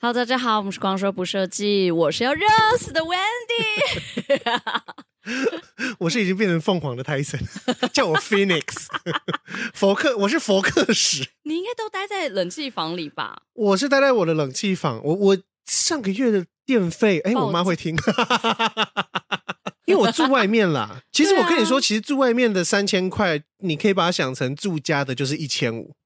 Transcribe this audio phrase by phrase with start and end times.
[0.00, 2.46] 好，大家好，我们是光说不设计，我是要热
[2.78, 4.80] 死的 Wendy，
[5.98, 7.40] 我是已经变成凤凰的 Tyson，
[7.92, 8.86] 叫我 Phoenix，
[9.74, 13.42] 佛克，我是佛克史，你应该都待在冷气房里吧？
[13.54, 17.96] 我是待在我的冷气房，我我上个月的电费，哎，我妈会听，
[19.86, 21.02] 因为我住外面啦。
[21.10, 25.96] 其实我跟你说，其实住外面的三千块，你可以把它想成住家的就是一千五。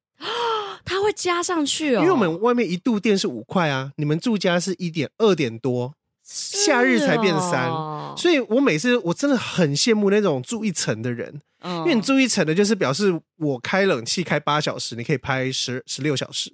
[0.84, 7.68] 它会加上去哦，因为我们外面一度电是五块啊，你们住家是一点二点多，哦、夏日才变三，
[8.16, 16.50] 所以我每次我真的很羡慕那种住一层的人，嗯、因为你住一层的，就是表示我开冷气开八小时，你可以拍十十六小时。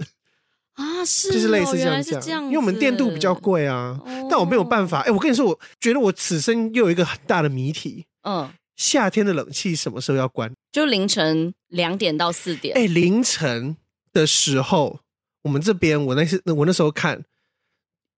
[0.74, 2.02] 啊，是、哦，就是类似这样。
[2.02, 10.52] 这样，因为我们电度比较贵啊，哦、但我没有办法，哎、欸，我跟你说，我觉得我此生又有一个很大的谜题，嗯，夏天的冷气什么时候要关？
[10.70, 13.77] 就凌晨两点到四点，哎、欸，凌晨。
[14.18, 15.00] 的时候，
[15.42, 17.24] 我们这边我那是我那时候看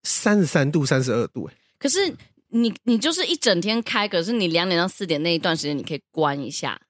[0.02, 2.14] 三十三度、三十二度，哎，可是
[2.48, 6.80] 你你就是一整天开，可是你两点到四点那一段时间你可以关一下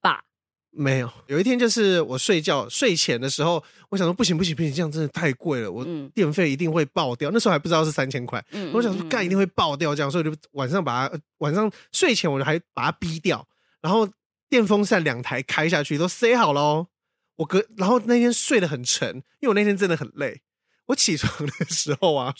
[0.00, 0.22] 吧？
[0.70, 7.30] 没有，有一天就是我睡觉睡前的时候，我想说不行不行不行，这样真的太贵了，我电费一定会爆掉。
[7.30, 13.46] 嗯、那时候还不知道是三千块，嗯、我想说干一定会爆掉，这样，所以我就晚上把它晚上睡前我就还把它逼掉，
[13.80, 14.08] 然后
[14.50, 16.88] 电风扇两台开下去都塞好了哦。
[17.36, 20.42] 我隔，然后那天睡得很沉，因为我那天真的很累。
[20.86, 22.32] 我起床的时候啊，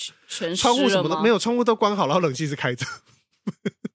[0.56, 2.86] 窗户什么都没有，窗户都关好，然后冷气是开着，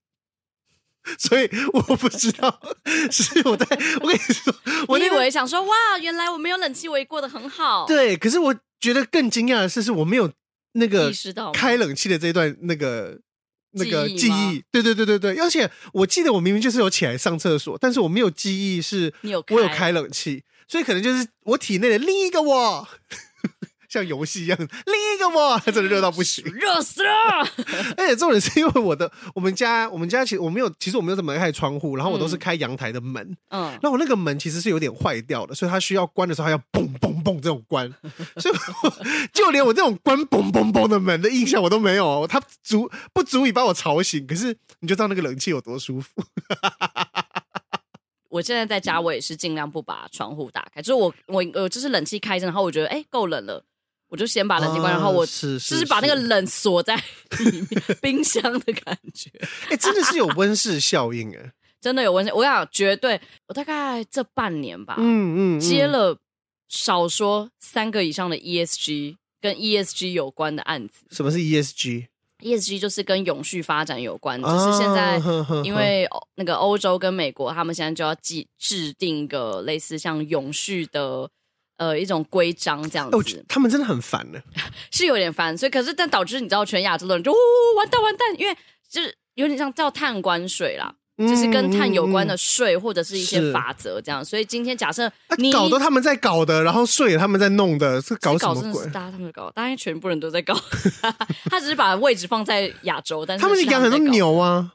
[1.17, 2.61] 所以我不知道
[3.09, 3.65] 是我在。
[4.01, 4.53] 我跟你说，
[4.89, 7.85] 我以为想说哇，原来我没有冷气，我也过得很好。
[7.87, 10.29] 对，可是我觉得更惊讶的是，是我没有
[10.73, 13.21] 那个意识到开冷气的这一段那个
[13.71, 14.61] 那个记忆。
[14.69, 20.43] 对对对对对，而且我记得我明明就是有起来上厕所，但是我没有记忆是我有开冷气。
[20.71, 22.87] 所以可能就是我体内的另一个我，
[23.89, 27.09] 像游戏一样，另一个我，它真的热到不行， 热死了。
[27.97, 37.93] 而且重点是因为我的我们家我们家其实我没有，其实我没有怎么开窗户，然后我都是开阳台的门，嗯，那我那个门其实是有点坏掉的，所以它需要关的时候还要嘣嘣嘣这种关，
[38.39, 38.55] 所以
[39.33, 46.09] 就连我这种关嘣嘣嘣的门的印象我都没有，它足不足以把我吵醒，可是你就知道那个冷气有多舒服。
[48.31, 53.63] 我现在在家，我也是尽量不把窗户打开，就是我我我就是冷气开着，然后我觉得哎够冷了，
[54.07, 59.29] 我就先把冷气关，然后我就是把那个冷锁在里面，冰箱的感觉，
[59.69, 66.17] 哎，真的是有温室效应哎，真的有温室，我想绝对，我大概这半年吧，嗯嗯，接了
[66.69, 71.05] 少说三个以上的 ESG 跟 ESG 有关的案子。
[71.11, 71.39] 什么是
[72.41, 75.21] ESG？ESG 就是跟永续发展有关，就是现在
[75.63, 81.29] 因为那个欧洲跟美国，他们现在就要制制定一个类似像永续的
[81.77, 83.45] 呃一种规章这样子。
[83.47, 84.39] 他们真的很烦呢，
[84.91, 85.57] 是有点烦。
[85.57, 87.35] 所以可是但导致你知道全亚洲的人就哦
[87.77, 88.55] 完蛋完蛋，因为
[88.89, 90.95] 就是有点像叫碳关税啦。
[91.17, 98.83] 就是跟碳有关的税或者是一些法则这样，所以今天假设你搞的他们在搞的，然后税他们在弄的，是搞什么鬼？
[98.87, 100.57] 大家他们搞，大家全部人都在搞。
[101.49, 104.73] 他只是把位置放在亚洲，但是他们养很多牛啊。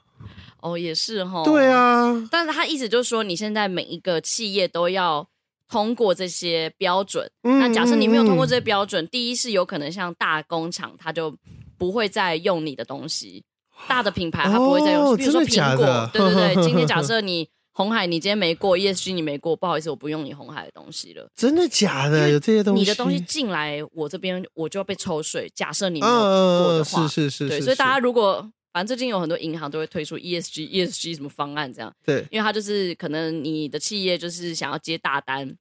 [0.61, 1.43] 哦，也是哈。
[1.45, 5.27] 对啊，但是他意思就是说，你现在每一个企业都要
[5.69, 7.29] 通过这些标准。
[7.43, 11.37] 那假设你没有通过这些标准，第一是有可能像大工厂，他就
[11.79, 13.45] 不会再用你的东西。
[13.89, 16.63] 大的品牌它不会再用，比如说苹果，对对对。
[16.65, 21.29] 今天假设你红海，你今天没过 ESG，你没过，不好意思，我不用你红海的东西了。
[21.37, 22.29] 真的假的？
[22.31, 22.81] 有这些东西？
[22.81, 25.51] 你的东西进来我这边，我就要被抽水。
[25.55, 27.49] 假设你没有过的话，是是是。
[27.49, 35.57] 对，所以大家如果反正最近有很多银行都会推出 ESG ESG 什么方案这样，对，因为它就是可能你的企业就是想要接大单。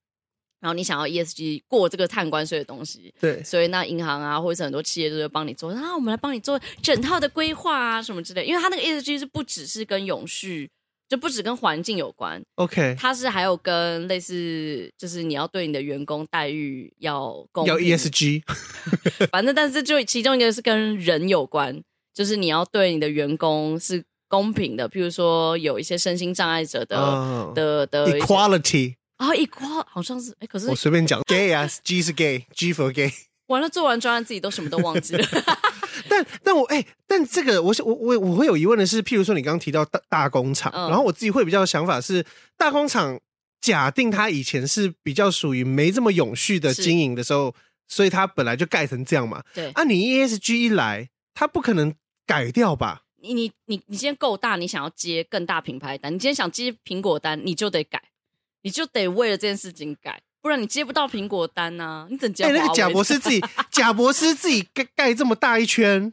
[0.66, 8.44] 然后你想要 ESG 过这个碳关税的东西，对，所以那银行啊，或者是很多企业都会帮你做，啊，我们来帮你做整套的规划啊，什么之类。
[8.44, 10.68] 因为它那个 ESG 是不只是跟永续，
[11.08, 18.41] 就不只跟环境有关，OK，它是还有跟类似，就是你要对你的员工待遇要公， 要 ESG，
[19.32, 21.79] 反正但是就其中一个是跟人有关，
[22.11, 28.96] 就是你要对你的员工是公平的，譬如说有一些身心障碍者的、oh, 的的 equality。
[29.17, 33.12] 啊，一块好像是哎，可是我随便讲，gay 啊，G 是 gay，G for gay。
[33.47, 35.26] 完了，做完专案自己都什么都忘记了。
[36.09, 42.26] 但但我哎，但这个我我我我会有疑问的是，譬如说你刚刚提到大大工厂，嗯、然后我自己会比较想法是，
[42.58, 43.20] 大工厂
[43.62, 47.53] 假定它以前是比较属于没这么永续的经营的时候，
[47.88, 49.44] 所以它本来就盖成这样嘛。
[49.53, 51.94] 对啊，你 ESG 一来，它不可能
[52.26, 53.03] 改掉吧？
[53.22, 58.02] 你你你你今天够大，你想要接更大品牌单，你今天想接苹果单，你就得改。
[58.66, 62.08] 你就得为了这件事情改不然你接不到苹果单呐、啊。
[62.09, 62.44] 你怎接？
[62.46, 63.40] 哎、欸，那个贾博士自己，
[63.72, 66.12] 贾博士自己盖盖这么大一圈，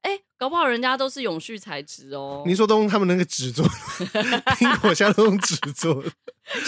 [0.00, 2.44] 哎、欸，搞不好人家都是永续材质哦。
[2.46, 3.66] 你说都用他们那个纸做，
[4.56, 6.02] 苹果现在都用纸做，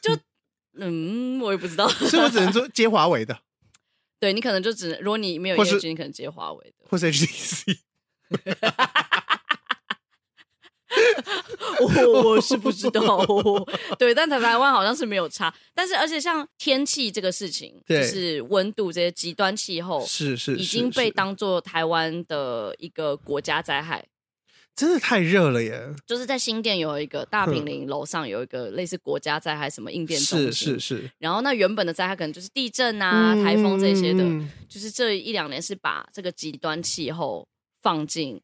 [0.00, 0.22] 就就
[0.78, 3.40] 嗯，我也不知道，所以我只能做接华为的。
[4.20, 7.78] 对，你可能就只能，如果你没有业绩，你可能接华为的，或是 HTC。
[11.80, 13.24] 我我是不知道，
[13.98, 15.52] 对，但台台湾好像是没有差。
[15.74, 24.06] 但是，而且像天气这个事情，就是温度这些极端气候，是是已经被当做台湾的一个国家灾害。
[24.76, 25.92] 真的太热了耶！
[26.06, 31.10] 就是在新店有一个大平林楼上有一个类似国家灾害什么应变中心，是是是。
[31.18, 34.22] 然后那原本的灾害可能就是地震啊、台风这些的，
[34.68, 37.48] 就是这一两年是把这个极端气候
[37.82, 38.40] 放进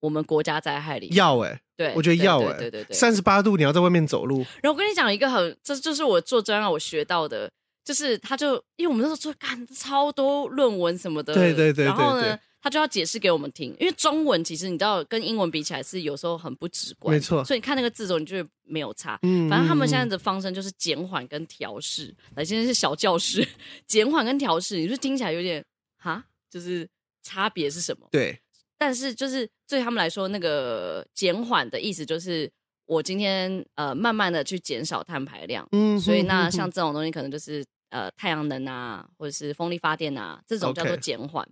[0.00, 1.06] 我们国家灾害里。
[1.12, 4.38] 要哎，对，我觉得要哎，对对对，三十八度你要在外面走路。
[4.62, 7.50] 然后我跟你讲一个很，这就是我做专让我学到的，
[7.84, 12.38] 就是他就因为我们那时候做干超多论文什么的，对对对，然后呢。
[12.58, 17.44] 他就要解释给我们听，因为中文其实你知道跟英文比起来是有时候很不直观，没错。
[17.44, 19.16] 所以你看那个字的时候，你就没有差。
[19.22, 22.12] 嗯，反正他们现在的方针就是减缓跟调试。
[22.34, 23.46] 来，现在是小教室，
[23.86, 25.64] 减缓跟调试，你就听起来有点
[25.96, 26.88] 哈，就是
[27.22, 28.08] 差别是什么？
[28.10, 28.36] 对。
[28.78, 32.50] 但是就是对他们来说，那个减缓的意思就是
[32.84, 35.66] 我今天呃慢慢的去减少碳排量。
[35.72, 41.48] 嗯，所以那像这种东西可能就是呃太阳能啊，或者是风力发电啊，这种叫做减缓。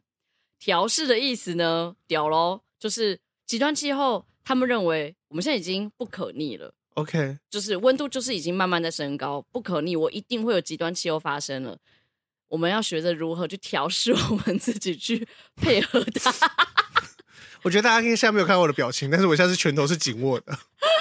[0.59, 1.95] 调试的意思呢？
[2.07, 6.73] 屌咯，就是极端气候，他们认为我们现在已经不可逆了。
[6.95, 11.77] OK，就是温度就是已经慢慢在升高，不可逆，我一定会有极端气候发生了。
[12.49, 16.33] 我们要学着如何去调试 我们自己，去配合它。
[17.65, 20.57] 我觉得大家现在没有看到我的表情，但是我现在是拳头是紧握的。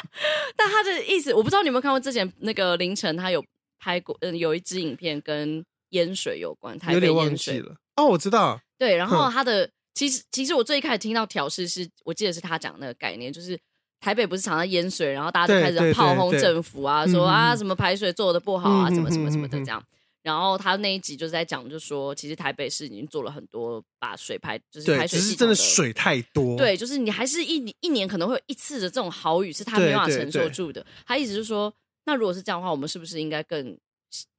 [0.56, 3.44] 但他的意思，我不知道你有没有看过之前那个凌晨他有
[3.80, 7.75] 拍过，嗯，有一支影片跟淹水有关，台北淹水了。
[7.98, 8.60] 哦，我知道。
[8.77, 13.59] 对，然后他的其实其实我最一开始听到调试是我记得是他讲那个概念，就是
[14.00, 19.83] 台北不是常常淹水，然后大家就开始炮轰政府啊，说啊什么排水做的不好啊，什么什么什么的这样。
[20.24, 26.58] 然后他那一集就是在讲，就说其实台北市已经做了很多把水排，就是排水系真的水太多。
[26.58, 30.84] 对，就是你还是一一年可能会有一次的这种豪雨是他没办法承受住的。
[31.06, 31.72] 他一直就说，
[32.06, 33.78] 那如果是这样的话，我们是不是应该更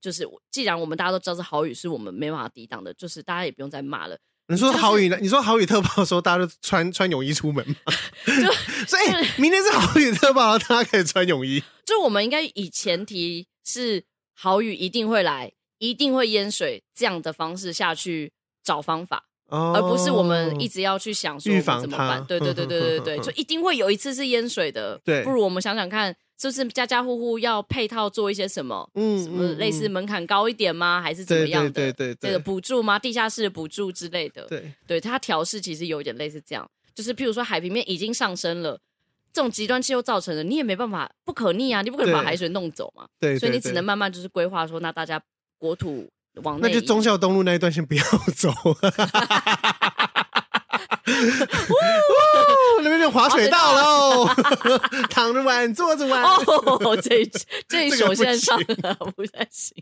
[0.01, 4.17] 就是既然我们大家都知道是豪雨是我们没办法抵挡的，就是大家也不用再骂了。
[4.49, 5.17] 你说好雨呢？
[5.23, 7.77] 你说好雨特报的时候，大家都穿穿泳衣出门吗？
[8.27, 8.53] 就
[8.87, 11.63] 所以、欸、明天是好雨特报，大家可以穿泳衣。
[11.87, 14.05] 就我们应该以前提是
[14.35, 15.53] 好雨一定会来，
[15.91, 18.33] 一定会淹水这样的方式下去
[18.63, 22.25] 找方法，哦、而不是我们一直要去想说怎么办。
[22.27, 25.01] 对对对对对对，就 一定会有一次是淹水的。
[25.05, 26.15] 对，不如我们想想看。
[26.37, 28.87] 是不是家家户户要配套做一些什么？
[28.95, 31.01] 嗯，什么类似门槛高一点吗？
[31.01, 31.71] 还是怎么样的？
[31.71, 32.99] 对对对，这个补助吗？
[32.99, 34.45] 地下室的补助之类的？
[34.47, 38.79] 对对，它调试其实有一点类似这样，就是譬如说海平面已经上升了，
[39.33, 43.07] 这种极端气候造成的，你也没办法不可逆啊，你不可能把海水弄走嘛。
[43.21, 45.23] 对，所以你只能慢慢就是规划说，那大家
[45.65, 46.07] 国土
[46.43, 48.05] 往，那就忠孝东路那一段先不要
[48.37, 48.51] 走。
[48.51, 48.75] 呜，
[52.83, 54.27] 那边就滑水道喽，
[55.09, 56.23] 躺着玩，坐着玩。
[56.23, 57.25] 哦，这
[57.67, 59.75] 这一首先上了不太行，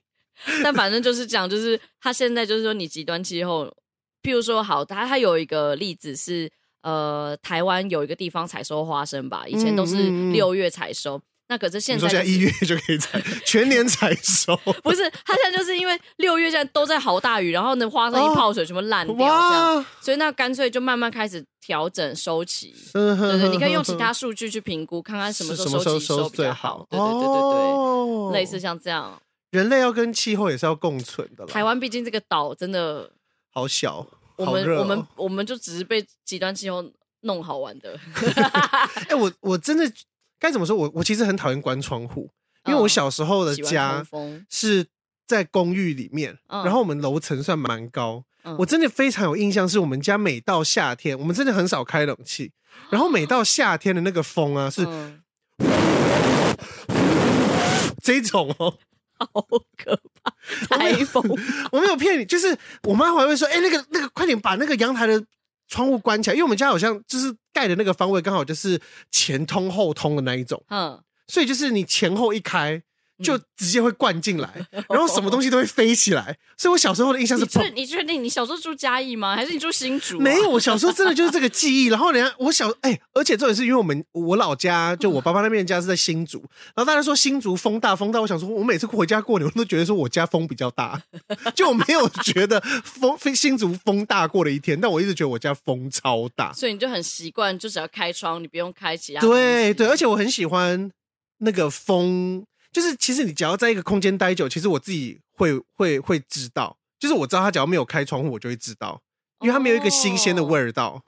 [0.63, 3.65] 但反正就是讲，就是他现在就是说，你极端气候，
[4.23, 6.49] 譬如说，好，他他有一个例子是，
[6.83, 9.97] 呃，台湾有一个地方采收花生吧，以前都是
[10.31, 11.21] 六月采收。
[11.49, 14.57] 那可是现在，现在一月就可以采， 全年采收。
[14.83, 22.75] 不是，他现在就是因为六月现在都在好大雨，然后呢，花生一泡水全部烂掉，这样，所以那干脆就慢慢开始调整收期。
[22.95, 26.87] 对对，你可以用其他数据去评估，看看什么时候收期收比较好。
[26.89, 29.21] 对对对对对，类似像这样。
[29.51, 31.45] 人类要跟气候也是要共存的。
[31.45, 33.11] 台湾毕竟这个岛真的
[33.51, 34.07] 好小，
[34.37, 36.83] 我们我们我们就只是被极端气候
[37.21, 37.99] 弄好玩的。
[39.11, 39.93] 哎，我我真的。
[40.43, 40.77] 该怎么说？
[40.77, 42.29] 我我其实很讨厌关窗户，
[42.67, 44.05] 因为我小时候的家
[44.51, 44.85] 是
[45.25, 48.25] 在公寓里面，然后我们楼层算蛮高。
[48.59, 52.51] 我真的非常有印象，是我们家每到夏天，我们真的很少开冷气，
[52.91, 54.85] 然后每到夏天的那个风啊，是
[58.03, 58.77] 这种哦，
[59.17, 59.29] 好
[59.77, 60.35] 可怕！
[60.77, 61.23] 台风，
[61.71, 65.25] 我没有骗你，就是我妈还会说：“哎，那个那个，快点把那个阳台的。”
[65.73, 68.79] 窗户关起来，因为我们家好像就是盖的那个方位刚好就是
[69.11, 72.83] 前通后通的那一种，嗯，所以就是你前后一开，
[73.23, 74.51] 就直接会灌进来，
[74.89, 76.37] 然后什么东 西都会飞起来。
[76.57, 79.35] 所以我小时候的印象是，你确定你小时候住嘉义吗？
[79.35, 80.21] 还是你住新竹？
[80.21, 81.87] 没有，我小时候真的就是这个记忆。
[81.93, 86.39] 然后人家我小哎，而且重点是因为我们我老家就我爸爸那边家是在新竹，
[86.75, 91.01] 然后大家说新竹风大风大，我想说我每次回家过年，我都觉得说我家风比较大，
[91.55, 99.21] 就我没有觉得风非新竹风大过了一天，但我一直觉得我家风超大，所以你就很习惯，就只要开窗，你不用开其他。
[99.21, 100.91] 对对，而且我很喜欢
[101.39, 102.45] 那个风。
[102.73, 109.03] 就是其实你只要在一个空间待久，其实我自己会会会知道，就是我知道他只要没有开窗户，我就会知道，
[109.41, 111.03] 因为他没有一个新鲜的味道。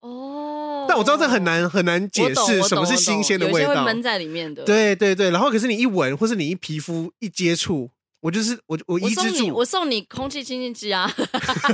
[0.00, 4.64] 哦，但我知道这很难很难解释什么是新鲜的味道，闷在里面的。
[4.64, 7.90] 对对对，然后可是你一闻，或是你一皮肤一接触。
[8.22, 9.52] 我就是我，我一直住。
[9.52, 11.12] 我送你空气清新机啊！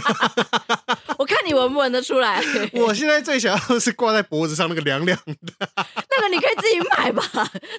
[1.18, 2.42] 我看你闻不闻得出来。
[2.72, 5.68] 我现在最想要的是挂在脖子上那个凉凉的。
[5.76, 7.22] 那个你可以自己买吧。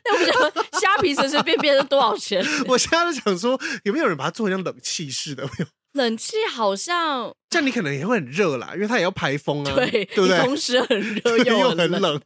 [0.05, 2.45] 那我觉得虾皮随随便便都多少钱？
[2.67, 5.49] 我现在想说，有没有人把它做成冷气式的？
[5.93, 10.37] 冷气好像这样，你可能也会很热啦，因为它也要排风啊，对，对不对？
[10.39, 12.21] 同时很 热又很冷，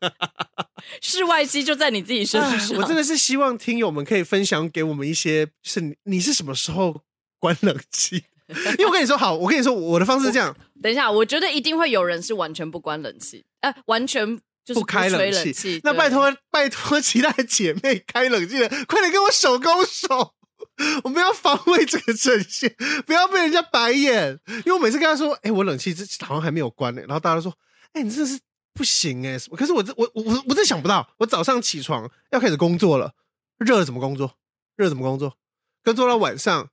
[1.01, 2.77] 室外机就在你自己身上。
[2.77, 7.01] 我真的是希望听友们可以分享给我们一些，是你，你是什么时候
[7.39, 8.23] 关冷气？
[8.77, 10.55] 因为我跟你说，好，我跟你说，我的方式是这样。
[10.81, 15.79] 等一下，我觉得一定会有人是完全不关冷气，哎、呃，完全就是不，不开冷气。
[15.83, 20.33] 那拜托，拜托其他的姐妹开冷气的，快点跟我手勾手。
[21.03, 22.75] 我们要防卫这个阵线，
[23.05, 24.39] 不要被人家白眼。
[24.47, 27.53] 因为我每次跟他说：“哎、欸，我冷气这好像还没有关呢。”然后大家都说
[27.93, 28.39] ：“哎、欸，你这是
[28.73, 33.13] 不行哎。”可是我这我我我我真想不到，我早上起床要开始工作了，
[33.59, 34.37] 热了怎么工作？
[34.75, 35.37] 热怎么工作？
[35.83, 36.69] 工作到晚上。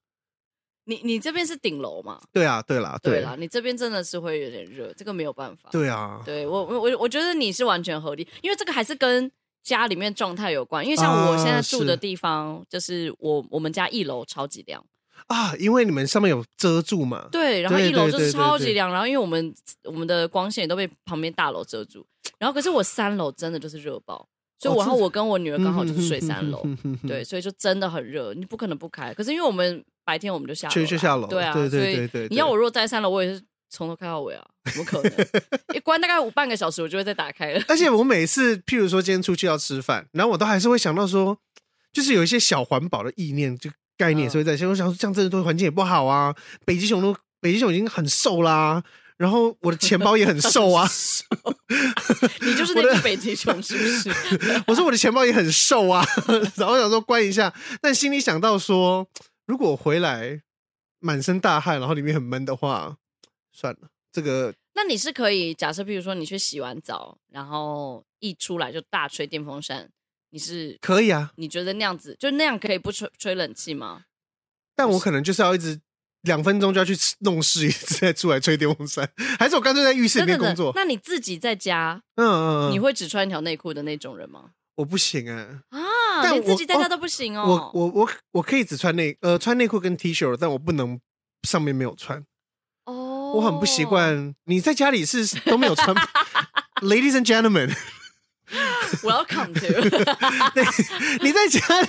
[0.84, 2.20] 你你这边是顶楼吗？
[2.32, 5.68] 对啊，对啦，对啦，你这边真的是会有点热，这个没有办法。
[5.70, 9.30] 对啊，对我我我我觉得你是完全合理，因为这个还是跟。
[9.62, 14.84] 家里面状态有关，因为像我现在住的地方，就是我我们家一楼超级凉
[15.26, 17.28] 啊，因为你们上面有遮住嘛。
[17.30, 22.06] 对，然后一楼就是超级凉，然后因为我们我们的光线也都被旁边大楼遮住，
[22.38, 24.26] 然后可是我三楼真的就是热爆，
[24.58, 26.66] 所以然后我跟我女儿刚好就是睡三楼，
[27.06, 29.12] 对，所以就真的很热，你不可能不开。
[29.12, 33.42] 可是因为我们白天我们就下楼，就下楼，对啊，对对对对，你要我如果在三楼，我也是。
[33.70, 34.44] 从头开到尾啊？
[34.64, 35.12] 怎么可能？
[35.72, 37.62] 一关大概五半个小时，我就会再打开了。
[37.68, 41.38] 而且我每次，譬如说今天出去要吃饭，然后我都还是会想到说，
[41.92, 46.34] 就是有一些小环保的意念，就概念，所以在想，我想说这样真的对环境也不好啊。
[46.64, 48.84] 北极熊都，北极熊已经很瘦啦，啊，
[49.16, 50.88] 然后我的钱包也很瘦啊。
[52.42, 54.10] 你就是那个北极熊是不是？
[54.66, 56.04] 我说我的钱包也很瘦啊，
[56.56, 59.06] 然后想说关一下，但心里想到说，
[59.46, 60.42] 如果回来
[60.98, 62.96] 满身大汗，然后里面很闷的话。
[63.60, 69.90] 算了，这个那你是可以假设，比如说你去洗完澡，然后一出来就大吹电风扇，
[70.30, 71.32] 你是可以啊？
[71.36, 74.04] 你觉得那样子就那样可以不吹吹冷气吗？
[74.74, 75.78] 但我可能就是要一直
[76.22, 79.06] 两分钟就要去弄湿一次再出来吹电风扇，
[79.38, 80.72] 还是我干脆在浴室里面工作？
[80.74, 84.52] 那你自己在家，嗯，嗯，嗯，你会只穿一条内裤的那种人吗？
[84.76, 86.22] 我不行啊啊！
[86.22, 87.70] 但你自己在家都不行哦。
[87.74, 90.98] 我我我我可以只穿内呃穿内裤跟 T 恤，但我不能
[91.42, 92.24] 上面没有穿。
[93.34, 95.94] 我很不习惯，你在家里是 都没有穿
[96.82, 99.66] ，Ladies and gentlemen，Welcome to
[101.24, 101.88] 你在家里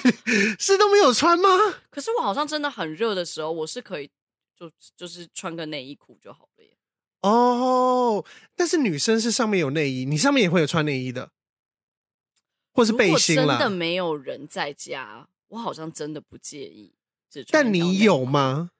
[0.60, 1.50] 是都没有穿吗？
[1.89, 4.10] 可是我好像真的很热的时候，我是可以
[4.55, 6.77] 就就是穿个内衣裤就好了耶。
[7.21, 8.24] 哦，
[8.55, 11.31] 但是女生是上面有内衣，你上面也会有穿内衣的，
[12.74, 13.57] 或是背心啦。
[13.57, 16.93] 真的没有人在家，我好像真的不介意。
[17.50, 18.71] 但你有吗？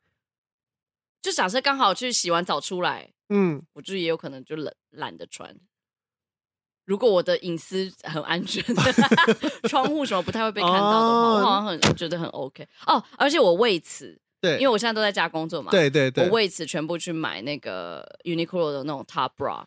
[1.22, 5.56] 就假设刚好去洗完澡出来，嗯，我就也有可能就懒懒得穿。
[6.86, 8.64] 如果我的隐私很安全，
[9.70, 13.02] 窗户什么不太会被看到的话，哦、我好像很我觉得很 OK 哦。
[13.18, 19.64] 而且我为此，对，因为我现在都在家工作嘛，对对对，我为此全部去买那个 Uniqlo 的那种 Top Bra，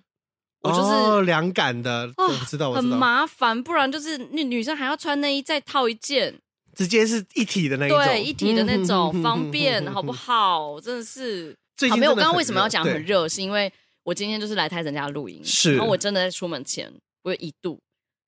[0.60, 6.40] 我就是凉、哦、感的，哦、我知道，我知道，很麻烦，不然就是女女生还要穿内衣再套一件。
[6.74, 10.80] 直接是一体的那种，对，一体的那种方便，好不好？
[10.80, 11.56] 真的是。
[11.76, 13.28] 最近没有，我刚刚为什么要讲很热？
[13.28, 13.72] 是因为
[14.04, 15.74] 我今天就是来泰森家录音，是。
[15.74, 17.80] 然后我真的在出门前，我有一度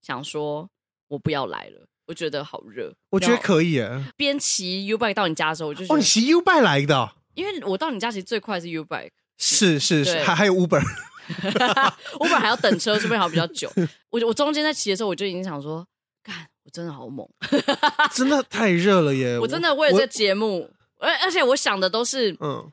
[0.03, 0.69] 想说，
[1.09, 2.93] 我不要来了，我觉得好热。
[3.11, 4.12] 我觉得可以啊。
[4.17, 7.12] 边骑 U bike 到你家的时候，我就哦，你骑 U bike 来的？
[7.35, 13.71] 因为我到你家其实最快是 U bike，是是是，还还有 Uber，Uber 还要等车， 是不是还要比较久？
[14.11, 15.87] 我我中间在骑的时候，我就已经想说，
[16.25, 16.49] 干。
[16.66, 17.25] 我真的好猛，
[18.12, 19.38] 真的太热了耶！
[19.40, 20.68] 我真的为了这节目，
[20.99, 22.73] 而而且我想的都是，嗯，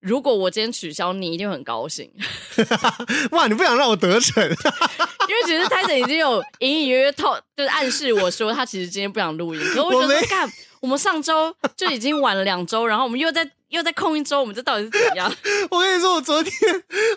[0.00, 2.10] 如果我今天取消，你一定很高兴。
[3.32, 4.42] 哇，你不想让我得逞？
[4.42, 9.60] 因为其实泰森已经有隐隐约约透，就是暗示我说他其实今天不想录音。
[9.74, 15.30] 可我觉得，干，我们上周就已经晚了两周，然后我们又在又在空一周，我们这到底是怎样？
[15.70, 16.52] 我跟你说，我昨天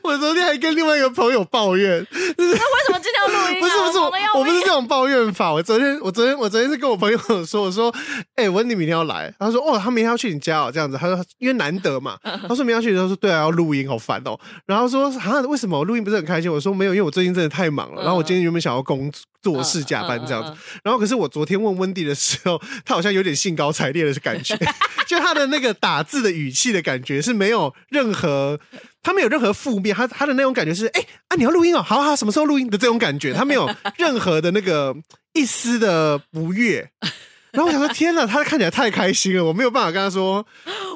[0.04, 3.60] 我昨天还跟另外一个朋友抱怨，就是、那为什么今天要录音、啊？
[3.62, 5.54] 不是不是我，我不是这种抱怨法。
[5.54, 7.94] 我昨天我昨天我昨天是跟我朋友说，我说，
[8.36, 10.98] 哎、欸，我问你明天要来，他说，哦，他明天要去你家哦，这样子。
[10.98, 14.38] 他说，因为难得嘛， 他说明天要去，他说，对啊，要录音，好烦哦。
[14.66, 16.52] 然后说，啊，为什么我录音不是很开心？
[16.52, 18.02] 我说没有，因为我最近真的太忙了。
[18.02, 19.12] 然后我今天原本想要工
[19.54, 20.52] 作事假扮这样子，
[20.84, 24.58] 然后可是我昨天问温蒂的时候，他好像有点兴高采烈的感觉，
[25.06, 26.82] 就他的那个打字的语气的。
[26.88, 28.58] 感觉是没有任何，
[29.04, 34.96] 他没有任何负面，他他的那种感觉是，哎、欸、啊，你要录音哦，好好，什么时候录音的这种感觉，他没有任何的那个
[35.34, 36.90] 一丝的不悦。
[37.52, 40.46] 然后我想说，天哪，他看起来太开心了，我没有办法跟他说，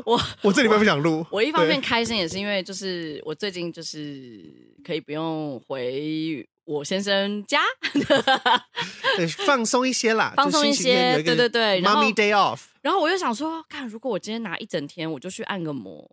[0.05, 1.25] 我我这礼拜不想录。
[1.29, 4.39] 我， 我一方面开心也是因为，就是我最近就是
[4.85, 7.59] 可以不用回我先生家，
[9.17, 12.59] 对，放松一些啦， 放松一些，对对对，Mommy Day Off。
[12.81, 16.09] 然后我又想说，看如果我今天拿一整天，我就去按个摩，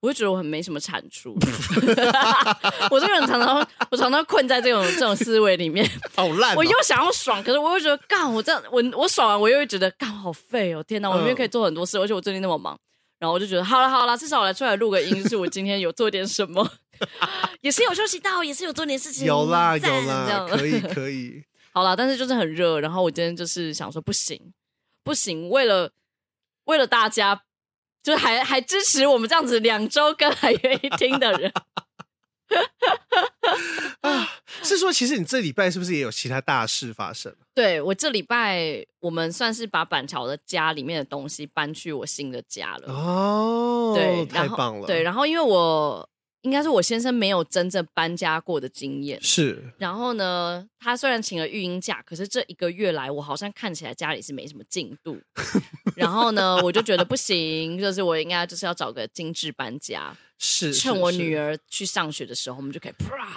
[0.00, 1.34] 我就觉得我很没什么产出。
[2.90, 6.54] 我这个人常常，我常常困在这种这种思维里面，好烂、哦。
[6.58, 10.82] 我又想要爽，可是我又觉得，干我这样，我我爽完，我又会觉得，干好废哦！
[10.82, 12.78] 天哪，我明明可以做很多事，而且我最近那么忙。
[13.18, 16.70] 然后我就觉得，好了好了，至少我来出来录个音，是我今天有做点什么，
[17.60, 19.26] 也是有休息到，也是有做点事情。
[19.26, 21.42] 有啦有啦，可以可以。
[21.72, 24.52] 好啦，但是就是很热，然后我今天就是想说，不行。
[25.04, 25.92] 不行，为了
[26.64, 27.42] 为了大家，
[28.02, 31.52] 就还还支持我们这样子两周更还愿意听的人
[34.00, 34.28] 啊，
[34.62, 37.34] 是说其实你这礼拜是不是也有其他大事发生？
[37.54, 46.08] 对，我这礼拜，我们算是把板桥的家里面的东西搬去我新的家了哦，对，太棒了，对，然后因为我。
[46.46, 49.60] 应该是我先生没有真正搬家过的经验，是。
[49.78, 55.18] 然后呢，他虽然请了育婴假，可是这一个月来，我好像看起来家里是没什么进度。
[55.96, 60.16] 然后呢，我就觉得不行，就是我应该就是要找个精致搬家。
[60.38, 62.92] 是，趁我女儿去上学的时候，我们就可以。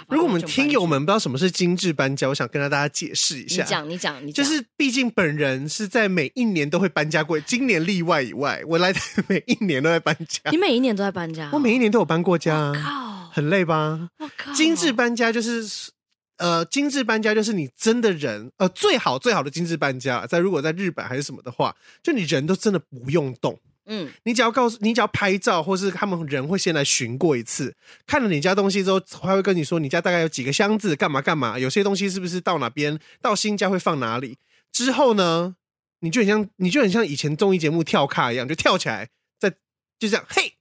[0.08, 3.62] 如果我们听友们不知道什么是精致搬家，我想跟大家解释一下。
[3.62, 4.44] 你讲，你讲，你讲。
[4.44, 8.92] 就是毕竟本人是在每一年都会搬家过，今年例外以外，我来
[9.28, 10.50] 每一年都在搬家。
[10.50, 11.48] 你每一年都在搬家？
[11.54, 12.72] 我每一年都有搬过家。
[12.74, 14.10] 靠，很累吧？
[14.18, 15.90] 我靠，精致搬家就是，
[16.36, 23.58] 呃，精致搬家就是你真的人，呃，最好最好的精致搬家，在如果在日本还是什么的话，就你人都真的不用动。
[23.92, 27.74] 嗯，你只要告诉你，只要拍照，或是他们人会先来巡过一次，
[28.06, 34.38] 看了你家东西之后，他会跟你说你家大概有几个箱子，干嘛干嘛，有些东西是不是到哪边，到新家会放哪里。
[34.70, 35.56] 之后呢，
[36.02, 39.08] 你就很像，你就很像以前综艺节目跳卡一样，就跳起来，
[39.40, 39.50] 再
[39.98, 40.52] 就这样，嘿，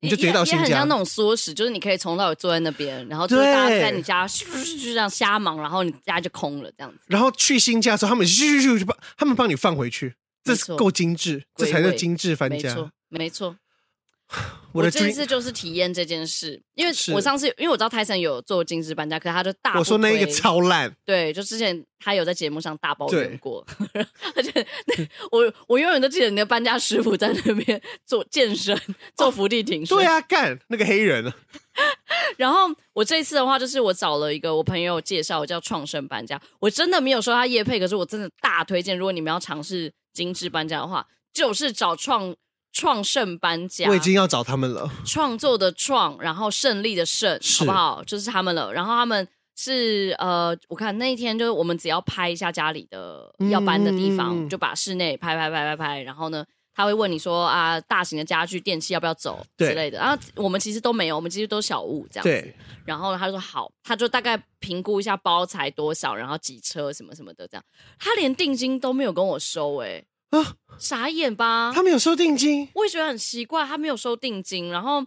[0.00, 0.62] 你就直接到新家。
[0.62, 4.46] 很像那种缩时，就是你可以从头到尾坐在那边，然后就是大家在你家就
[4.84, 6.98] 这样瞎忙，然后你家就空了这样子。
[7.08, 10.14] 然后去新家的时候，他们咻咻咻就把他们帮你放回去。
[10.44, 12.68] 这是够精致，这才叫精致搬家。
[12.68, 13.56] 没错，没错。
[14.72, 20.94] 我的这次就是体验这件事，因为我上次因为我知道泰森有做精致搬家，可是他就大我说那一个超烂。
[21.02, 23.66] 对，就之前他有在节目上大抱怨过，
[24.36, 24.66] 而且
[25.30, 28.78] 我我永远都记得你的搬家师傅在那边做健身，
[29.16, 29.96] 做伏地挺身。
[29.96, 31.32] 对啊，干那个黑人。
[32.36, 36.38] 然后我这一次的话，就是我找了一个我朋友介绍，我叫创生搬家。
[36.60, 39.90] 我真的没有说他业配，可是我真的大推荐，如果你们要尝试。
[40.12, 42.34] 精致搬家的话，就是找创
[42.72, 43.88] 创盛搬家。
[43.88, 44.90] 我已经要找他们了。
[45.04, 48.04] 创作的创，然后胜利的胜，好不好？
[48.04, 48.72] 就是他们了。
[48.72, 56.02] 然后他们是呃，我看那一天就是我们只要拍一下家里的要搬的地方，嗯、就把室内拍拍拍拍拍。
[56.02, 56.44] 然后呢，
[56.78, 59.98] 他会问你说啊，大型的家具、电器要不要走之类的。
[59.98, 62.54] 然后我们其实都没有，我们其实都小物这样子。
[62.84, 67.64] 然后他就说好，他就大概评估一下包材多少，然后几车什么什么的这样。
[67.98, 70.38] 他连定金都没有跟我收、欸，哎。
[70.38, 70.54] 啊！
[70.78, 71.72] 傻眼吧？
[71.74, 75.04] 他没有收定金，我也觉得很奇怪，他没有收定金，然后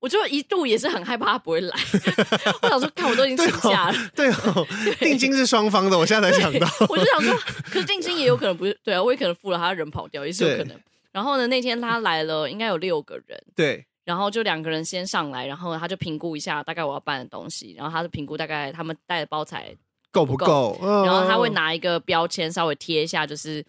[0.00, 1.74] 我就一度也是很害怕他不会来。
[2.60, 4.66] 我想说，看我都已经请假了，对哦，
[4.98, 6.68] 定金是双方的，我现在才想到。
[6.90, 7.34] 我就想说，
[7.70, 10.76] 可是定金也有可能不是，对啊，我也可能付了，他人跑掉也是有可能。
[11.14, 19.74] 然后呢，那天他来了，应该有六个人，对，然后就两个人先上来，然后他就评估一下大概我要搬的东西，然后他就评估大概他们带的包材
[20.10, 23.64] 够不够，然后他会拿一个标签稍微贴一下，就是。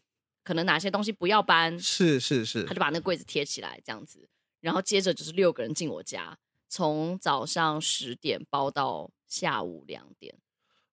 [0.46, 1.80] 可能哪些东西不要搬？
[1.80, 4.30] 是是是，他就把那个柜子贴起来，这样子。
[4.62, 6.38] 然后接着就是六个人进我家，
[6.70, 10.36] 从早上十点包到下午两点。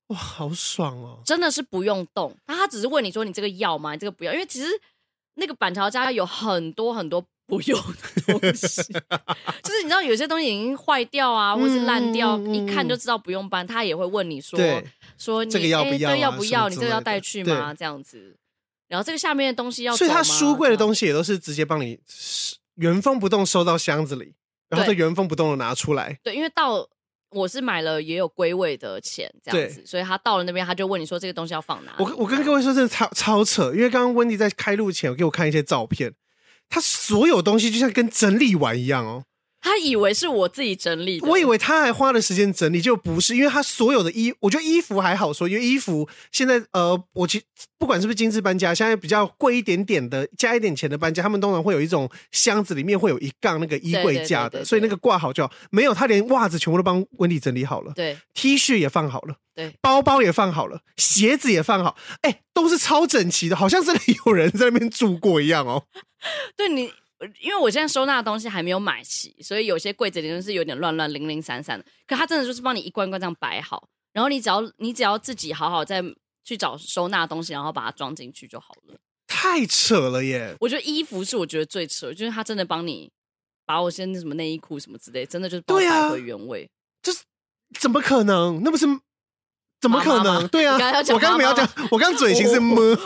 [0.06, 1.20] 哇，好爽哦！
[1.26, 3.92] 真的是不用动，他他只是问你说你这个要吗？
[3.92, 4.66] 你这个不要，因为其实
[5.34, 8.82] 那个板桥家有很多很多不用的东西，
[9.62, 13.66] 就是你知道有些东西已经坏掉啊，或是烂掉，嗯、一看就知道不用搬。
[13.66, 14.58] 他也会问你说
[15.18, 16.68] 说你这个要不要、要不要？
[16.68, 17.74] 你这个要带去吗？
[17.74, 18.36] 这样子。
[18.88, 21.98] 然后这个下面的东西要，所以他书柜的东西也都是直接帮你
[22.74, 24.34] 原封不动收到箱子里，
[24.68, 26.18] 然后再原封不动的拿出来。
[26.22, 26.86] 对，因为到
[27.32, 32.04] 我是买了也有归位的钱这样子，所以他到了那边他就问你说这个东西要放哪里。
[32.04, 36.12] 我我跟各位说真的超超扯，因为刚刚温迪在开录前给我看一些照片，
[36.68, 39.24] 他所有东西就像跟整理完一样哦。
[39.62, 47.44] 他以为是我自己整理的，我以为他还花了时间整理，就不是，因为他所有的衣，我觉得衣服还好说，因为衣服现在呃，我其实
[47.78, 55.52] 不管是不是精致搬家，现在比较贵一点点的，加一点钱的搬家，他们通常会有一种箱子，里面会有一杠那个衣柜架的，所以那个挂好就好。
[55.70, 65.84] 没有，他连袜子全部都帮温迪整理好了，对，T 恤也放好了，对，包包也放好了，鞋子也放好，哎，都是超整齐的，好像真的有人在那边住过一样哦。
[66.56, 66.92] 对你。
[67.40, 71.84] 因为我现在收纳的东西还没有买齐，所以有些柜子里面是有点乱乱、零零散散的。
[72.06, 76.02] 可他真的就是帮你一罐罐这样摆好，然后你只要你只要自己好好再
[76.44, 78.96] 去找收纳东西，然后把它装进去就好了。
[79.26, 80.56] 太扯了耶！
[80.60, 83.10] 我觉得衣服是我觉得最扯，就是他真的帮你
[83.64, 86.68] 把我现在什么内衣裤什么之类，真的就是帮我摆回原位。
[87.00, 87.20] 这是
[87.78, 88.60] 怎么可能？
[88.62, 88.86] 那不是？
[89.82, 90.46] 怎么可能？
[90.46, 90.74] 对啊，
[91.08, 92.96] 我刚刚没有讲，我刚刚嘴型是么？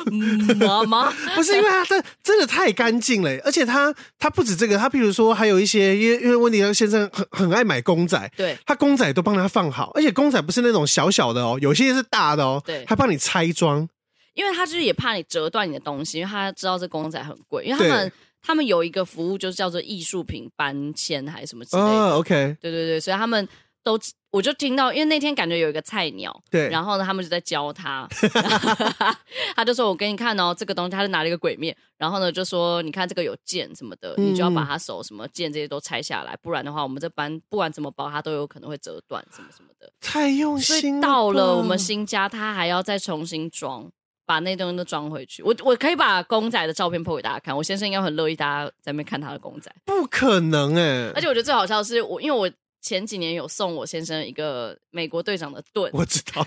[0.58, 13.88] 么吗， 不是因为他真真的太干净了，而且他他不止这个，他譬如说还有一些，因为因为温迪先生很很爱买公仔，对，他公仔都帮他放好，而且公仔不是那种小小的哦，有些是大的哦，对，他帮你拆装，
[14.34, 18.12] 因为他就是也怕你折断你的东西，因为他知道这公仔很贵，因为他们
[18.42, 23.48] 他们有一个服务就是叫做艺术品搬迁还是什么之类的，哦，OK，对对对，所以他们。
[23.86, 23.96] 都，
[24.32, 28.04] 我就听到，因为那天感觉有一个菜鸟，对，然后呢，他们就在教他，
[29.54, 41.00] 他就说：“我给你看哦，这个东西，他就拿了一个鬼面，然后呢，就说你看这个有剑什么的，嗯、你就要把他手什么剑这些都拆下来，不然的话，我们这班不管怎么包，它都有可能会折断什么什么的。”太用心了。
[41.00, 43.88] 到了我们新家，他还要再重新装，
[44.26, 45.44] 把那东西都装回去。
[45.44, 49.72] 我我可以把公仔的照片 po 给大家看，我先生应该很乐意大家在那边看他的公仔。
[49.84, 51.12] 不可能哎、欸！
[51.14, 52.50] 而且我觉得最好笑的是我，因为我。
[52.86, 56.46] 前几年有送我先生一个美国队长的盾，我知道。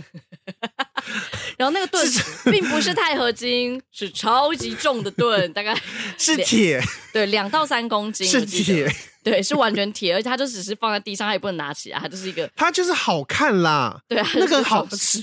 [1.60, 2.02] 然后那个盾
[2.45, 5.78] 并不是钛合金，是超级重的盾，大概
[6.17, 8.89] 是铁，对，两到三公斤，是铁，
[9.21, 14.02] 对，是完全铁，而且它就只是放在地上，它也不能拿起来，它就是一个，它就是好看啦。
[14.08, 15.21] 对啊，那个好是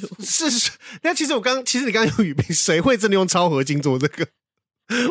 [0.50, 0.70] 是。
[1.00, 4.28] 那其实我刚，其实你刚刚有语病，谁会真的用超合金做这个？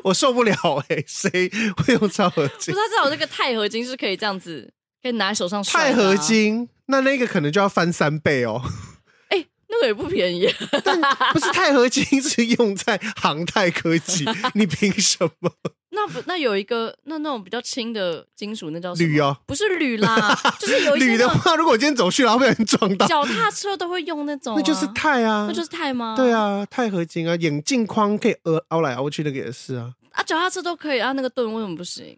[0.04, 0.54] 我受不了
[0.88, 2.72] 哎、欸，谁会用超合金？
[2.76, 4.72] 不是，他知道那个钛合金是可以这样子。
[5.06, 5.94] 可以拿在手上摔。
[5.94, 8.60] 钛合金，那那个可能就要翻三倍哦。
[9.30, 10.52] 哎、欸，那个也不便宜。
[10.84, 11.00] 但
[11.32, 15.52] 不是钛合金是用在航太科技， 你凭什么？
[15.92, 18.96] 那不那有一个那那种比较轻的金属，那叫？
[18.96, 26.16] 铝哦，不是铝啦， 就是有铝的话，如果我今天走去，然后被人撞到，脚踏车都会用那种、啊，那就是钛啊，那就是钛吗？
[26.18, 29.94] 对啊，钛合金啊，眼镜框可以凹凹来凹去，那个也是啊。
[30.14, 32.18] 啊，脚踏车都可以啊，那个盾为什么不行？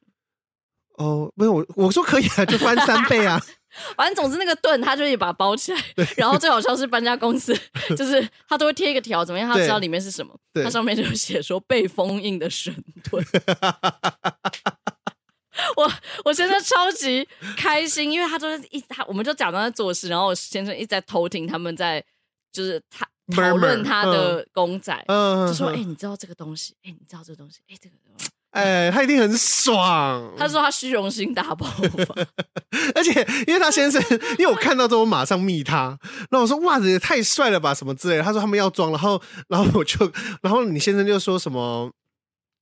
[0.97, 3.41] 哦，没有我我说可以啊，就翻三倍啊。
[3.95, 5.79] 反正总之那个盾，他就会把它包起来。
[6.15, 7.55] 然后最好笑是搬家公司，
[7.95, 9.47] 就是他都会贴一个条，怎么样？
[9.47, 10.36] 他知道里面是什么？
[10.63, 13.23] 它上面就写说被封印的神盾。
[15.75, 15.91] 我
[16.25, 22.03] 我现在超级开心，因为他就是一他，我们就假装在做事，然后我先生一直在偷听他们在
[22.51, 26.73] 就是他讨论他的公仔，就说：“哎、欸，你知道这个东西？
[26.83, 27.60] 哎、欸，你知道这个东西？
[27.67, 27.95] 哎、欸，这个。”
[28.58, 30.34] 哎、欸，他一定很爽。
[30.36, 31.86] 他说他虚荣心大爆发，
[32.96, 33.12] 而且
[33.46, 34.02] 因为他先生，
[34.39, 35.96] 因为我看到之后我马上密他，
[36.32, 38.24] 然后我说袜子也太帅了吧，什么之类的。
[38.24, 41.91] 他说他们要装，然后然后我就，然后你先生就说什么，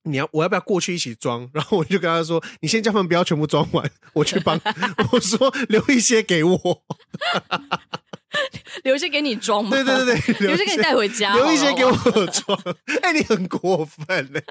[0.02, 1.48] 你要我要不要过去一起装？
[1.54, 4.60] 然后我就跟他说，你先叫他们不要全部装完，我去帮。
[5.12, 6.82] 我说留一些给我，
[8.84, 9.70] 留一些给你装吗？
[9.70, 11.92] 对对对对， 留一些给你带回家，留一些给我
[12.26, 12.60] 装。
[13.00, 14.44] 哎、欸，你很过分嘞。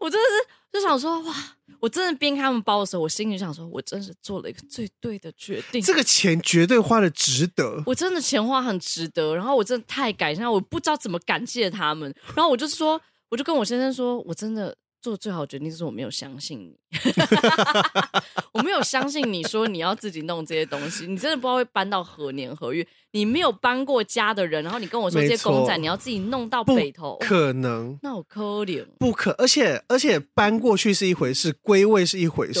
[0.00, 1.34] 我真的是就想说哇！
[1.80, 5.80] 我真的边看他们包的时候，我心里想说，我真是做了一个最对的决定。
[5.80, 9.34] 这个钱绝对花的值得，我真的钱花很值得。
[9.34, 12.12] 然后我真的太感谢，我不知道怎么感谢他们。
[12.34, 14.76] 然后我就说，我就跟我先生说，我真的。
[15.00, 16.76] 做最好决定就是我没有相信你，
[18.52, 22.86] 我没有相信你说你要自己弄这些东西，你真的不知道会搬到何年何月。
[23.12, 29.30] 你没有搬过家的人，然后你跟我说这些公仔你要自己弄到北头，可能那我可怜，不可。
[29.38, 32.60] 而且而且搬过去是一回事，归位是一回事。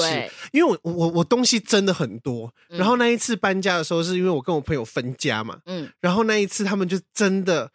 [0.52, 2.50] 因为我我我东西真的很多。
[2.68, 7.70] 然后那一次搬家的时候，是因为我跟我朋友分家嘛，嗯，然后那一次他们就真的。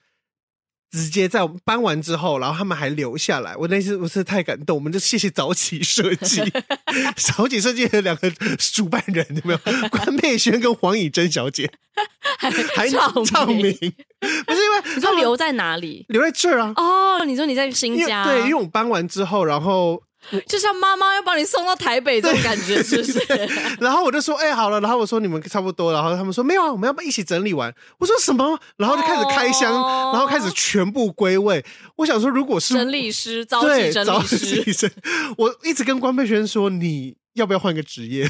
[0.93, 3.55] 直接在我们搬完之后，然后他们还留下来。
[3.57, 6.39] 我那次我是太感动，我们就谢谢早起设计，
[7.17, 8.29] 早起设计的两个
[8.59, 9.89] 主办人有没有？
[9.89, 11.67] 关佩轩跟黄以真小姐
[12.37, 12.87] 还还
[13.25, 13.73] 唱名，
[14.45, 16.05] 不是因为你说留在哪里？
[16.09, 16.71] 留在这儿啊？
[16.77, 18.23] 哦，你说你在新家？
[18.25, 20.03] 对，因为我们搬完之后，然后。
[20.47, 23.19] 就像妈妈要把你送到台北这种感觉，是不是？
[23.79, 31.63] 然后我就说：“哎、欸，好了。”然后我说：“你们差不多。”然后他们说：“没有啊，我们要不要一起整理完？”我说：“什么？”然后就开始开箱，哦、然后开始全部归位。
[31.97, 34.91] 我想说，如果是整理师，早起整理师，
[35.37, 38.27] 我一直跟关佩轩说：“你要不要换个职业？”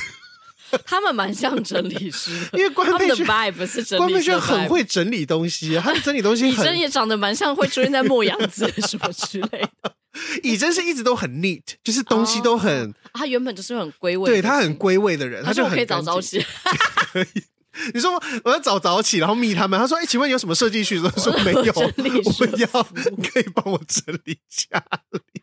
[0.87, 9.93] 他们蛮像整理师的，因为关佩轩不是整理师，关很会整理东西，他整理东西很，以真也长得蛮像会出现在末羊子什么之类的。
[10.43, 16.39] 以真是一直都很 neat，就是东西都很，哦、他原本就是很归位，对他很归位的人，他就可以早早起。
[17.11, 17.43] 可以，
[17.93, 21.91] 你说我要早早起，然后密他们，他说：“哎、欸，请问有什么设计需求？” 说没有，我
[22.39, 22.67] 们要
[23.31, 25.41] 可以帮我整理家里。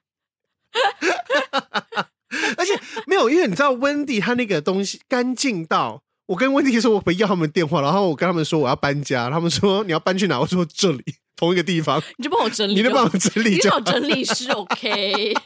[2.56, 10.38] 而且没有，因为你知道温蒂他那个东西干净到，我跟温蒂说我不要他们电话，然后我跟他们说我要搬家，他们说你要搬去哪？
[10.38, 11.02] 我说这里。
[11.40, 15.34] 同一个地方， 你就帮我整理，你就帮我整理，你找整理师 OK。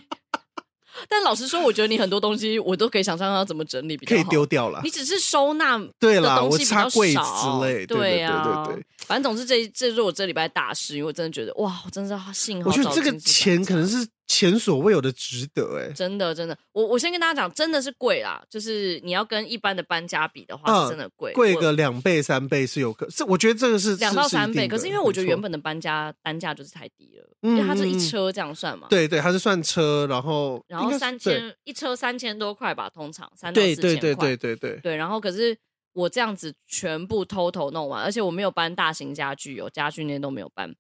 [1.09, 4.81] 但老实说，我觉得你很多东西我都可以想象要怎么整理比较好，可以丢掉了。
[4.83, 8.87] 你只是收纳对啦，东西比较少，我插柜子之类，对呀、啊，对对对。
[9.07, 12.71] 反正总之这这是我这礼拜大事，因为我真的觉得哇，我真的是幸好。
[12.71, 14.05] 我觉得这个钱可能是。
[14.27, 34.81] 前所未有的值得哎、欸，真的真的，我我先跟大家讲，真的是贵啦，就是你要跟一般的搬家比的话，嗯、是真的贵，贵个两倍三倍是有可，是我觉得这个是两到三倍，可是因为我觉得原本的搬家单价就是太低了，嗯、因为它是一车这样算嘛，对对，它是算车，然后然后三千一车三千多块吧，通常三到四千块，对对对对对。
[34.81, 35.57] 对，然后可是
[35.93, 40.75] 我这样子全部 total 弄完，而且我没有搬大型家具，有家具那些都没有搬，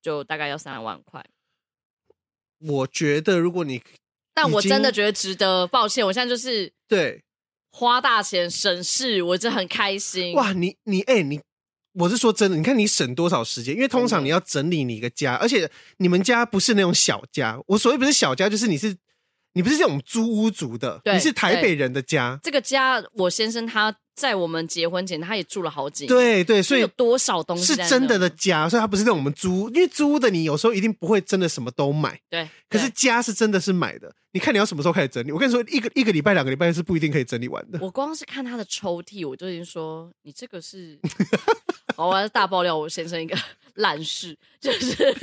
[0.00, 1.24] 就大概要三万块。
[2.66, 3.82] 我觉得，如果你，
[4.34, 5.66] 但我真的觉得值得。
[5.66, 7.22] 抱歉，我现在就是对
[7.70, 10.34] 花大钱省事，我真的很开心。
[10.34, 11.40] 哇，你你哎、欸，你
[11.94, 13.74] 我是说真的，你看你省多少时间？
[13.74, 17.58] 因为通常你要整理你一个家，而且你们家不是那种小家。
[17.66, 18.96] 我所谓不是小家，就是你是
[19.54, 22.38] 你不是这种租屋族的，你是台北人的家。
[22.42, 23.94] 这个家，我先生他。
[24.14, 26.08] 在我们结婚前，他也住了好几年。
[26.08, 32.20] 对对，所以有多少东西是真的的家，所以他不是让我们租，因为租的你有时候一定不会真的什么都买。
[32.28, 34.14] 对，可是家是真的是买的。
[34.32, 35.32] 你看你要什么时候开始整理？
[35.32, 37.78] 我跟你说，一个一个礼拜、两个礼拜是不一定可以整理完的。
[37.80, 40.98] 我光是看他的抽屉，我就已经说你这个是，
[41.96, 43.34] 我要大爆料我先生一个
[43.76, 45.16] 烂事，就是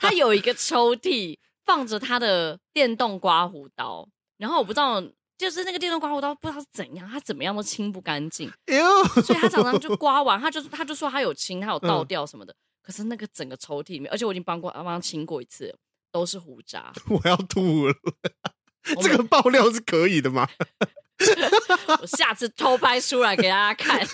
[0.00, 5.02] 他有一个抽屉放着他的电动刮胡刀，然后我不知道。
[5.36, 8.48] 就是那个电动刮胡刀，不知道是怎样，他怎么样都清不干净，
[9.20, 12.52] 所以他常常就刮完，他就他就说他有清，他有倒掉什么的。
[12.52, 15.76] 嗯、可是那个整个抽屉里面，而且我已经帮过帮他清过一次，
[16.12, 16.92] 都是胡渣。
[17.10, 17.94] 我要吐了，
[19.02, 20.48] 这个爆料是可以的吗？
[22.00, 24.06] 我下次偷拍出来给大家看。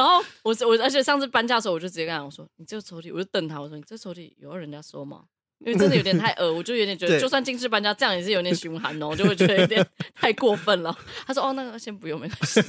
[0.00, 5.24] 然后我我而且上次搬家的时候，我就直接跟他我说：“你这个抽屉，我就瞪他，我说你这抽屉有要人家收吗？”
[5.60, 10.96] 因为真的有点太恶，我就有点觉得，就算精致搬家，这样也是有点凶悍哦，就会觉得有点太过分了。
[11.26, 12.62] 他说：“哦，那个先不用，没关系。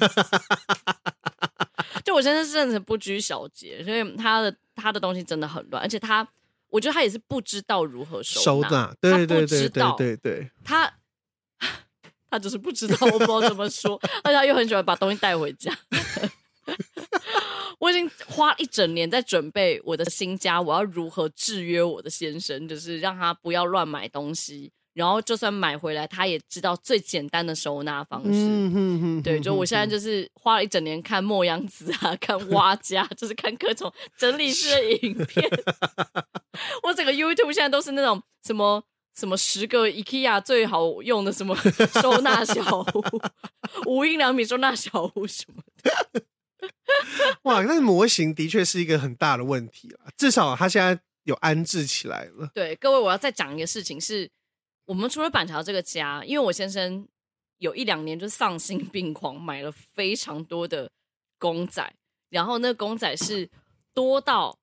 [2.04, 6.28] ”就我现在是真的不拘小节，所以他的他的东西真的很乱，而且他，
[6.68, 10.92] 我觉得他也是不知道如何收收纳，对对对对对对，他
[12.30, 15.72] 他就是不知道，我不知道怎么说，而且他又很喜欢把东西带回家。
[17.80, 28.30] 我已经花一整年在准备我的新家，我要如何制约我的先生，就是让他不要乱买东西，然后就算买回来，他也知道最简单的收纳方式。
[28.32, 35.50] 嗯哼哼，对，就我现在就是花了一整年看莫阳子啊，看挖家，就是看各种整理师的影片。
[36.84, 38.84] 我整个 YouTube 现在都是那种什么
[39.18, 41.56] 什么十个 IKEA 最好用的什么
[42.02, 43.22] 收纳小屋，
[43.88, 46.24] 无印良品收纳小屋什么的。
[47.44, 50.12] 哇，那模型的确是一个很大的问题啊！
[50.16, 52.50] 至少他现在有安置起来了。
[52.54, 54.30] 对，各位，我要再讲一个事情是，
[54.86, 57.08] 我们除了板桥这个家，因为我先生
[57.58, 60.92] 有一两年就丧心病狂，买了非常多的
[61.40, 61.94] 公仔，
[62.30, 63.50] 然后那公仔是
[63.94, 64.60] 多到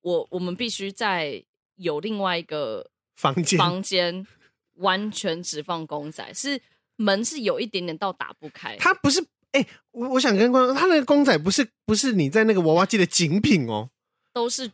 [0.00, 1.44] 我我们必须在
[1.76, 4.26] 有另外一个房间房间
[4.74, 6.60] 完全只放公仔，是
[6.96, 9.24] 门是有一点点到打不开，它不是。
[9.58, 13.90] 哎、欸，我我想跟观众，他那个公仔不是不是你在那个娃娃机的精品哦，
[14.32, 14.70] 都是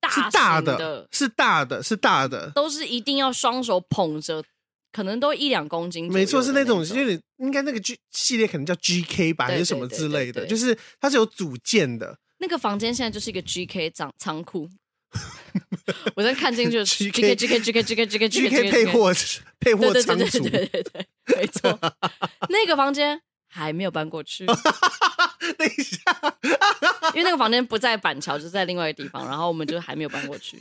[0.00, 4.44] 大是大的，是大的，是大的，都是一定要双手捧着，
[4.92, 6.12] 可能都一两公斤。
[6.12, 12.18] 没错，是那种，就是应该那个 G 系列可能叫 GK 吧，还是什么之类的，就是它是有组件的。
[12.38, 14.68] 那个房间现在就是一个 GK 仓仓库，
[16.14, 19.10] 我在看进去，G K G K G K G K G K G K 配货
[19.58, 21.06] 配货仓储，对对对对，
[21.40, 21.78] 没错。
[22.50, 23.18] 那个房间
[23.48, 24.46] 还没有搬过去。
[25.58, 26.00] 等一下，
[27.14, 30.60] 因为那个房间不在板桥，就在另外一个地方，然后我们就还没有搬过去。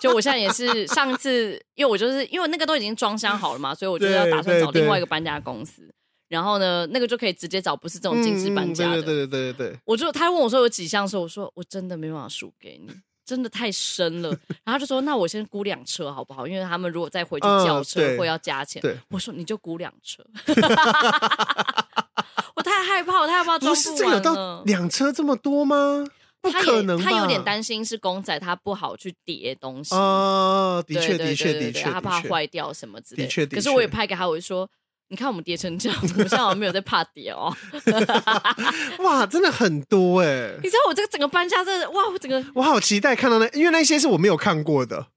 [0.00, 5.88] 就我现在也是上次，因为我就是因为那个都已经装箱好了嘛，所以我就要打算找另外一个搬家公司。
[6.28, 9.00] 然后呢，那个就可以直接找不是这种精致搬家的。
[9.00, 9.78] 对对对对对。
[9.84, 12.92] 我就他问我说有几项的时候，我说我真的没办法数给你，
[13.24, 14.28] 真的太深了。
[14.64, 16.46] 然后他就说那我先估两车好不好？
[16.46, 18.82] 因为他们如果再回去叫车会要加钱。
[18.82, 20.22] 对，我说你就估两车。
[22.54, 23.74] 我太害怕，我太害怕装不完了。
[23.74, 26.04] 不是这有到两车这么多吗？
[26.42, 29.92] 不可能他，他有点担心是公仔，他不好去叠东西。
[29.96, 33.28] 哦，的确，的确，的确，他怕坏掉什么之类的。
[33.28, 34.68] 的确，可是我也拍给他，我就说，
[35.08, 37.52] 你看我们叠成这样，我们现在好像没有在怕叠哦。
[39.02, 40.52] 哇，真的很多哎！
[40.62, 45.08] 你知道我这个整个搬家，真的哇，我整个我好期待看到那，因为那些是我没有看过的。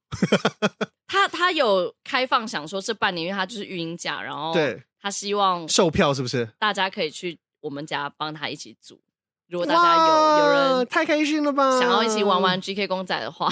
[1.05, 4.81] 他他有开放，想说这半年，因为他就是育婴假，然后对。
[5.01, 6.49] 他希望售票是不是？
[6.59, 9.01] 大家可以去我们家帮他一起组。
[9.47, 13.51] 如果大家有有人太开心了吧，想要一起玩玩 GK 公仔的话，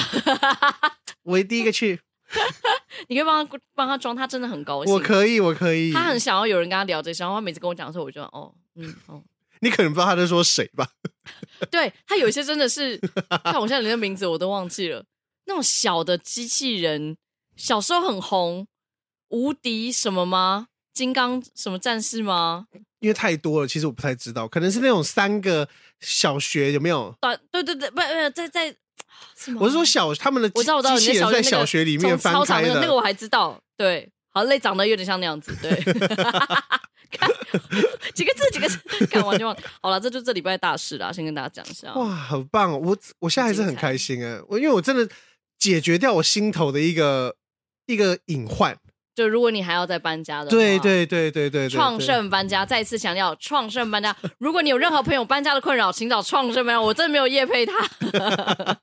[1.24, 2.00] 我第一个去。
[3.08, 4.94] 你可以帮他帮他装，他真的很高兴。
[4.94, 5.94] 我可以，我可以。
[5.94, 9.24] 他很想要有人跟他聊这些，然后他每次跟我讲的时候，我就哦，嗯，哦。
[9.62, 10.88] 你可能不知道他在说谁吧？
[11.72, 13.00] 对，他有一些真的是，
[13.44, 15.04] 但我现在连个名字我都忘记了。
[15.46, 17.18] 那种小的机器人，
[17.56, 18.68] 小时候很红，
[19.30, 20.68] 无敌什么吗？
[20.98, 22.66] 金刚什么战士吗？
[23.00, 27.16] 因为太多了，其实我不太知道，可能是那种三个小学有没有？
[27.22, 28.02] 短对对对，不不
[28.34, 28.76] 在在，
[29.60, 35.70] 我是说小他们的我知道我知道机器人在小学里面翻开的，那个我还知道，对，好累，长得有点像那样子，对，
[37.14, 37.30] 看
[38.16, 39.56] 几个字几个字，看完就忘。
[39.80, 41.94] 好了，这就这礼拜的大事了，先跟大家讲一下。
[41.94, 42.80] 哇，好棒哦！
[42.84, 45.08] 我我现在还是很开心哎，我因为我真的
[45.60, 47.36] 解决掉我心头的一个
[47.86, 48.76] 一个隐患。
[49.18, 54.16] 就如果你还要再搬家的话，对对对对对，创盛搬家再次强调，创盛搬家。
[54.38, 56.80] 如果你有任何朋友搬家的困扰，请找创盛搬家。
[56.80, 57.74] 我真的没有业配他，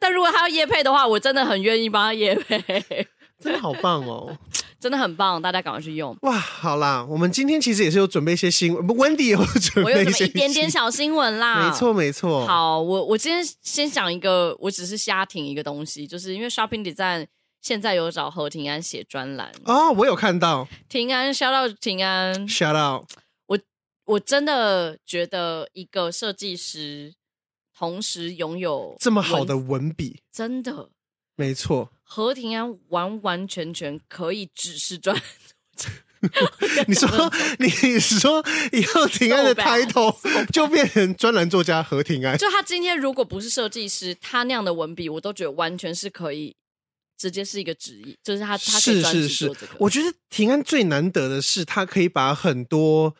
[0.00, 2.58] 但如果他要业配的话，我真的很愿意帮他业配。
[3.40, 4.36] 真的好棒哦，
[4.80, 6.16] 真的很棒，大家赶快去用。
[6.22, 11.68] 哇，好啦，我们今天其实也是有准备一些新闻，不，Wendy 有准备一些一点点小新闻啦。
[11.68, 12.44] 没错没错。
[12.44, 17.28] 好，我我今天先讲一个，我只是瞎听一个东西，就是因为 Shopping Design。
[17.64, 23.08] 现在有找何庭安写专栏哦，我有看到庭安，shout out 庭安，shout out。
[23.46, 23.58] 我
[24.04, 27.14] 我真的觉得一个设计师
[27.74, 30.90] 同时拥有这么好的文笔，真的
[31.36, 31.90] 没错。
[32.02, 35.16] 何庭安完完全全可以只是专。
[36.86, 40.14] 你说你说以后庭安的 title
[40.52, 42.36] 就变成专栏作家何庭安？
[42.36, 46.54] 就他今天如果不是设计师，他那样的文笔，我都觉得完全是可以。
[47.24, 49.74] 直接是一个职业，就是他，他可以专职做这个。
[49.78, 53.16] 我觉得平安最难得的是，他可以把很多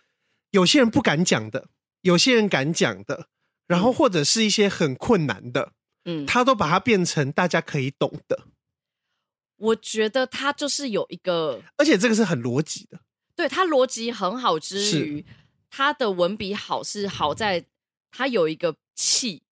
[0.50, 1.68] 有些人不敢讲的，
[2.02, 3.28] 有些人敢讲的，
[3.66, 5.72] 然后或者是一些很困难的，
[6.04, 8.44] 嗯，他都把它变成大家可以懂的。
[9.56, 13.00] 我觉得他就是有一个，而且这个是很逻辑的，
[13.34, 15.24] 对，他逻辑很好之余，
[15.70, 17.64] 他的文笔好是好在
[18.10, 19.44] 他有一个气，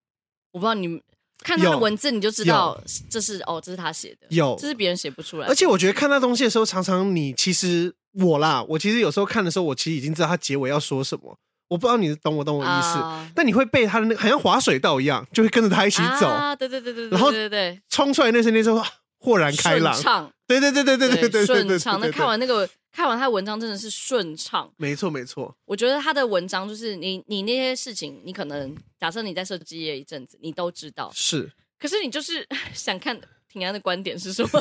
[0.50, 1.02] 我不知道你们。
[1.42, 4.26] 看他的文字，你就知道这是哦，这是他写的。
[4.30, 5.46] 有，这是别人写不出来。
[5.46, 11.36] 而且我觉得看那东西的时候，常常你其实我啦，我其实有时候看的时候，我其实已经知道他结尾要说什么。
[11.68, 12.98] 我不知道你懂我懂我意思，
[13.34, 16.28] 但你会被他的那个好像滑水道一样，就会跟着他一起走。
[16.28, 17.08] 啊，对对对对。
[17.08, 18.82] 然后对对对，冲出来那瞬间就
[19.18, 20.32] 豁然开朗，顺畅。
[20.46, 21.98] 对对对对对对对，顺畅。
[22.00, 22.68] 那看完那个。
[22.92, 25.56] 看完他的文章真的是顺畅，没错没错。
[25.64, 34.60] 我觉得他的文章就是你你那些事情，你可能假设你在设计业一阵子，你都知道是，可是你就是 想看平安的观点是什么？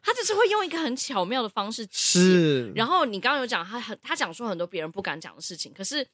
[0.00, 2.70] 他只是会用一个很巧妙的方式是。
[2.76, 6.06] 然后你刚刚有讲他很他讲说很多别人不敢讲的事情，可是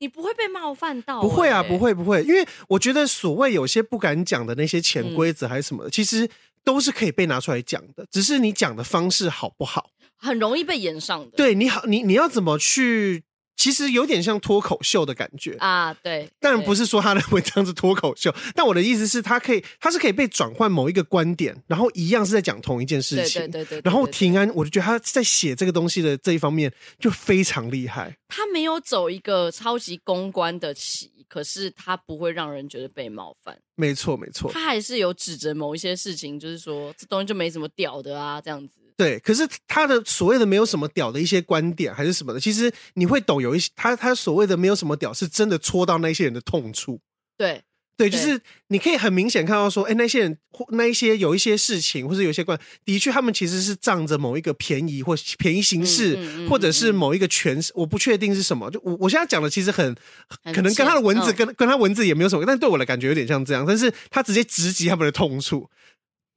[0.00, 6.28] 你不会被冒犯到、欸，不会啊，不会不会，因为我觉得所谓有些不敢讲的那些潜规则还是什么，嗯、其实。
[6.66, 11.30] 都是可以被拿出来讲的，只是你讲的方式好不好，很容易被延上的。
[11.36, 13.22] 对你好，你你要怎么去？
[13.56, 15.92] 其实有点像脱口秀的感觉啊。
[16.02, 23.42] 对，当然不是说他的文章是脱口秀，但我的意思是，他可以，他是可以被转换某一个观点，然后一样是在讲同一件事情。
[23.42, 23.82] 对对对对。
[23.84, 28.16] 然后庭安，我就觉得他在写这个东西的这一方面就非常厉害。
[28.28, 31.10] 他没有走一个超级公关的棋。
[31.28, 38.80] 可是他不会让人觉得被冒犯，没错没错，他还是有指着某一些事情，就是说这东西就没什么屌的啊，这样子。
[38.96, 47.00] 对，可是他的所谓的没有什么屌的一些观点还是什么的，其实你会懂有一些他他所谓的没有什么屌，是真的戳到那些人的痛处。
[47.36, 47.62] 对，
[47.98, 58.70] 对，就是你可以很明显看到说，哎，那些人或那一些有一些事情，或者有一些关，的确他们其实是仗着某一个便宜或便宜形式，嗯嗯、或者是某一个权势，我不确定是什么。
[58.70, 59.94] 就我我现在讲的其实很，
[60.42, 63.66] 很可能跟他的文字跟、嗯、跟他文字也没有什么，但对我的感觉有点像这样。
[63.66, 65.68] 但是他直接直击他们的痛处。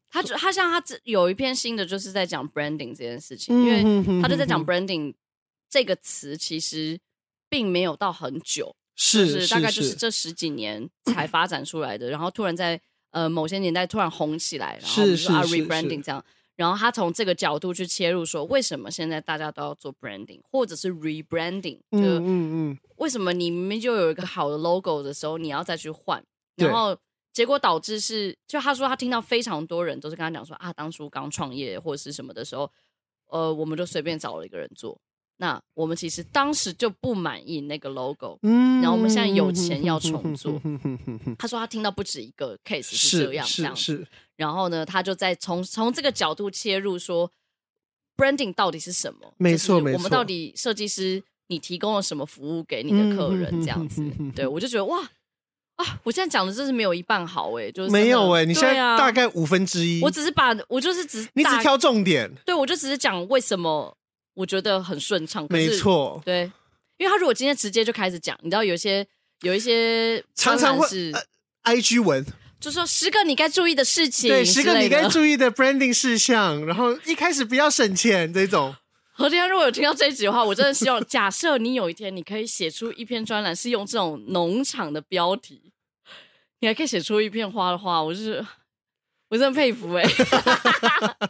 [0.10, 5.14] 他就他像他这有一篇新的就是在讲 branding 这件事情，因为他就在讲 branding
[5.70, 7.00] 这个词其实
[7.50, 8.76] 并没有到很久。
[8.96, 12.82] 是，是，是大概就是这十几年 才发展出来的，然后突然在
[13.12, 16.22] 呃某些年代突然红起来，然后说啊 rebranding 这样，
[16.58, 21.78] 然后他从这个角度去切入说，为什么现在大家都要做 branding 或者是 rebranding？
[21.92, 22.26] 就嗯
[22.72, 26.22] 嗯，为什么你明明就有一个好的 logo 的时候，你要再去换？
[26.58, 26.98] 然后
[27.40, 32.70] 结果导致是，就他说他听到非常多人都是跟他讲说啊，当初刚创业或者是什么的时候，
[33.28, 35.00] 呃，我们就随便找了一个人做。
[35.38, 40.62] 那我们其实当时就不满意那个 logo，嗯，然后我们现在有钱要重做。
[41.38, 44.06] 他说他听到不止一个 case 是这样，是这样子。
[44.36, 47.32] 然后呢，他就在从从这个角度切入说
[48.18, 49.34] ，branding 到底是什么？
[49.38, 49.98] 没错，没错。
[49.98, 53.50] 我们到底设计师你提供了什么服务给你的客人？
[53.62, 54.04] 这样子，
[54.36, 55.10] 对我就觉得哇
[55.84, 56.00] 啊！
[56.04, 60.02] 我现在讲的真是没有一半好哎，就是没有哎，你现在大概五分之一。
[60.04, 63.96] 我只是把我就是只你只挑重点，对我就只是讲为什么。
[64.36, 66.50] 我觉得很顺畅，没错，对，
[66.96, 69.06] 因为他如果今天直接就开始讲，你知道有一些
[69.42, 71.12] 有一些常常会是
[71.66, 72.26] IG 文，
[72.58, 78.74] 就说十个你该注意的事情，对，十个你该注意的 branding 事项，然后一开始不要省钱这种。
[79.24, 85.74] 我今天如果有听到这一集的话，我真的希望，假设你有一天你可以写出一篇专栏，是用这种农场的标题，
[86.62, 88.46] 你还可以写出一片花的话，我就是
[89.30, 91.30] 我真的佩服哎、欸。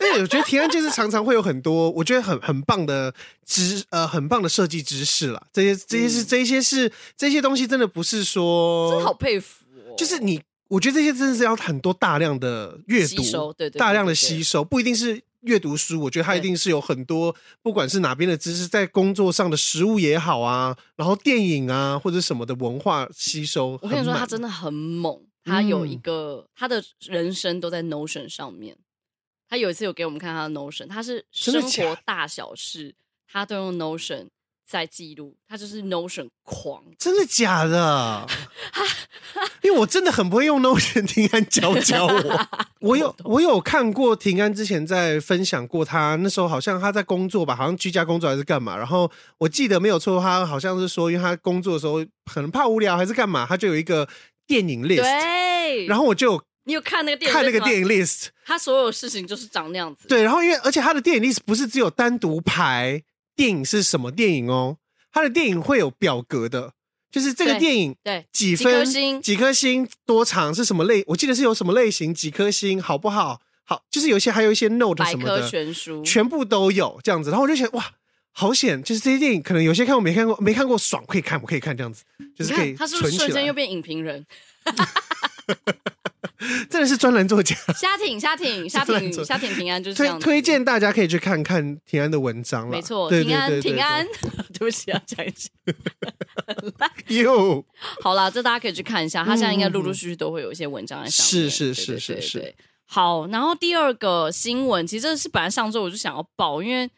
[0.00, 3.12] 因为我觉得提案就是常常会有很多我觉得很很棒的
[3.44, 28.76] 知呃很棒的设计知识啦，这些这些是这些是这些东西真的不是说真好佩服，哦，就是你我觉得这些真的是要很多大量的阅读，对对，大量的吸收，不一定是阅读书，我觉得他一定是有很多不管是哪边的知识，在工作上的实物也好啊，然后电影啊或者什么的文化吸收，我跟你说他真的很猛，他有一个他的人生都在 Notion 上面。
[29.50, 32.94] 他有一次有给我们看他的 Notion，他是生活大小事，
[33.26, 34.28] 他都用 Notion
[34.68, 36.82] 在记录，他就是 Notion 狂。
[36.98, 38.26] 真的假的？
[39.62, 42.48] 因为我真的很不会用 Notion，庭安教教我。
[42.80, 48.76] 我有我有看过庭安之前在分享过他，他那时候好像他在工作吧，好像居家工作还是干嘛。
[48.76, 54.06] 然后我记得没有错，他好像是说，因为他工作的时候可能怕无聊还是干嘛，他就有一个
[54.46, 55.00] 电影 list。
[55.00, 55.86] 对。
[55.86, 56.42] 然后我就。
[56.64, 57.34] 你有看那个电影？
[57.34, 60.06] 看那个电影 list，他所有事情就是长那样子。
[60.06, 63.02] 对，然后因为而且他的电影 list 不是只有单独排
[63.38, 64.78] 电影是什么电影哦，
[65.12, 66.72] 他的电影会有表格的，
[67.08, 71.04] 就是这个电影对几分几颗星几颗星多长是什么类？
[71.06, 73.40] 我记得是有什么类型几颗星好不好？
[73.62, 77.30] 好，就是有些还有一些 note 什么的，全书全部都有这样子。
[77.30, 77.92] 然后我就想哇，
[78.32, 78.82] 好险！
[78.82, 82.02] 就是这些电影可能有些看过没看过，没看过爽可以看，我可以看这样子，
[82.34, 82.74] 就是可以。
[82.74, 84.26] 他是不是瞬间又变影评人？
[86.70, 92.70] 真的是专栏作家，虾挺虾挺 虾挺虾挺平安就是这样推推荐大家可以去看看平安的文章了。
[92.70, 94.06] 没错，平安平安，
[94.54, 95.48] 对不起啊，讲一句。
[97.22, 97.64] 哟，
[98.00, 101.50] 好啦，这大家可以去看一下，他现在应该陆陆续续都会有一些文章在上面。
[101.50, 102.54] 是是是是是。
[102.86, 106.88] 好，然后第二个新闻，其实这是本来上周我就想要报，因为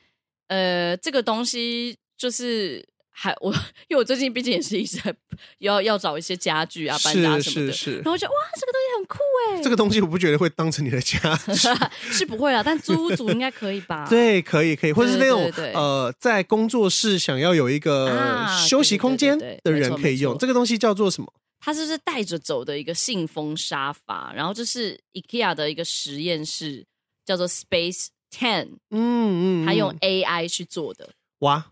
[0.48, 2.86] 呃，这个东西就是。
[3.22, 3.52] 还 我，
[3.88, 5.14] 因为我最近毕竟也是一直在
[5.58, 9.18] 要要找一些家具啊、搬家什么的，是是是，然后我觉得哇，这个东西很酷
[9.50, 9.62] 哎！
[9.62, 11.36] 这个东西我不觉得会当成你的家，
[12.10, 14.06] 是不会啦，但租屋族应该可以吧？
[14.08, 20.38] 对，可以可以，或者是那种呃，在工作室想要有一个休息空间的人可以用。
[20.38, 21.30] 这个东西叫做什么？
[21.60, 26.86] 它就是带着走的一个信封沙发，然后这是 IKEA 的一个实验室，
[27.26, 31.10] 叫做 Space Ten，嗯嗯，它用 AI 去做的。
[31.40, 31.66] 哇，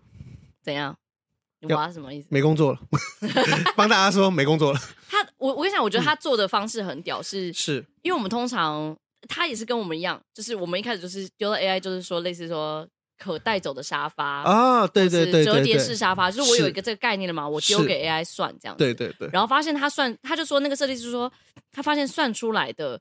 [0.62, 0.98] 怎样？
[1.60, 2.28] 你挖什么意思？
[2.30, 2.78] 没工作了，
[3.76, 4.80] 帮大家说没工作了。
[5.08, 8.96] 他，我我跟你讲，我觉得他做的方式很屌，是是因为我们通常
[9.28, 12.86] 他也是跟我们一样，就是我们一开始就是丢了 AI，就是说类似说
[13.18, 21.32] 可带走的沙发啊，对对对，折叠式沙发，就是我有一个这个概念了嘛，我丢给 AI 算这样子，对对对，然后发现他算，他就说那个设计师说
[21.72, 23.00] 他发现算出来的，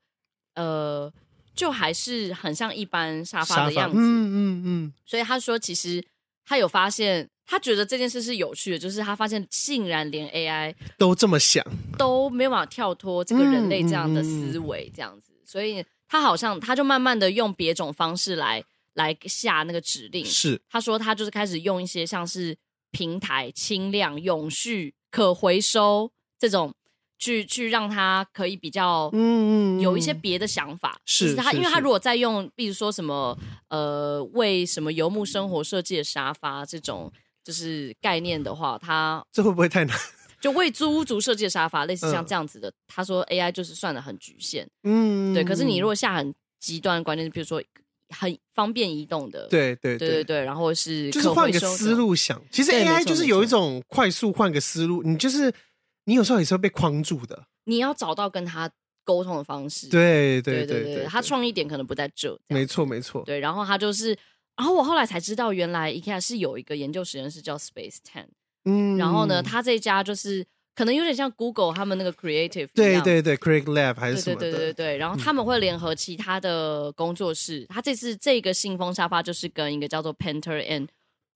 [0.55, 1.13] 呃，
[1.53, 6.03] 就还是很像一般沙发的样子，嗯嗯嗯，所以他说其实
[6.43, 7.29] 他有发现。
[7.49, 11.65] 他觉得这件事是有趣的，就是他发现竟然连 AI 都这么想，
[11.97, 18.61] 都没有办法跳脱这个人类这样的思维，这样子，所以他好像他就慢慢的用别种方式来
[18.95, 20.25] 来下那个指令。
[20.25, 22.57] 是，他说他就是开始用一些像是
[22.91, 26.73] 平台、轻量、永续、可回收这种
[27.17, 33.37] 去去让他可以比较嗯有一些别的想法，是他，因为他如果再用，比如说什么
[33.69, 37.11] 呃为什么游牧生活设计的沙发这种
[37.47, 39.97] 就是概念的话，他这会不会太难？
[40.41, 45.43] 就为租屋族设计的沙发，类似像这样子的，他说 AI 就是算的很局限，嗯，对。
[45.43, 47.63] 可是你如果下很极端的观念，比如说
[48.09, 55.53] 很方便移动的，对对对对对，然后是就是换个思路想，其实 AI 就是有一种快速换个思路，你就是。
[56.09, 58.71] 你有时候也是会被框住的，你要找到跟他
[59.03, 59.89] 沟通的方式。
[59.89, 62.39] 对对对对，他创意点可能不在这。
[62.47, 63.23] 没错没错。
[63.25, 64.17] 对，然后他就是，
[64.57, 68.25] 然后我后来才知道，原来 IKEA 是有一个研究实验室叫 Space Ten。
[68.65, 68.97] 嗯。
[68.97, 70.45] 然后呢，他这家就是
[70.75, 72.67] 可能有点像 Google 他们那个 Creative。
[72.73, 74.41] 对对对，Create Lab 还是什么的。
[74.41, 77.65] 对对对对，然后他们会联合其他的工作室。
[77.69, 80.87] 他这次这个信封沙发就是跟一个叫做 Painter and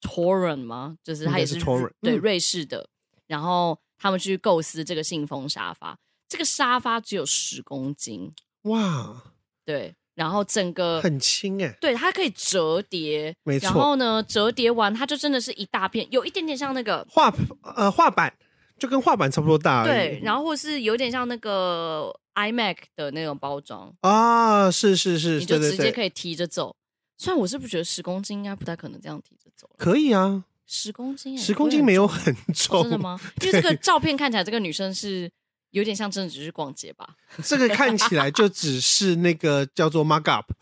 [0.02, 0.98] Toren 吗？
[1.04, 2.90] 就是他也是 Toren 对瑞士的，
[3.28, 3.80] 然后。
[4.04, 5.96] 他们去构思这个信封沙发，
[6.28, 9.32] 这个沙发只有十公斤，哇，
[9.64, 17.34] 对，然后整个很轻哎，对，它可以折叠，没错，然后呢，折叠完它就真的是一大片，有一点点像那个画
[17.76, 18.32] 呃画板，
[18.78, 23.92] 就跟画板差不多大，对，然后或是有点像那个 iMac 的那种包装。
[24.02, 26.76] 啊，是是是，你就直接可以提着走。
[27.18, 30.44] 虽然我是不觉得十公斤应该不太可能这样提着走，可以啊。
[30.68, 33.20] 十公斤，十公斤没有很重，哦，真的吗？
[33.42, 35.30] 因为这个 照片看起来，这个女生是
[35.72, 37.16] 有点像真的只是逛街吧？
[37.44, 40.52] 这个看起来就只是那个叫做 mark up。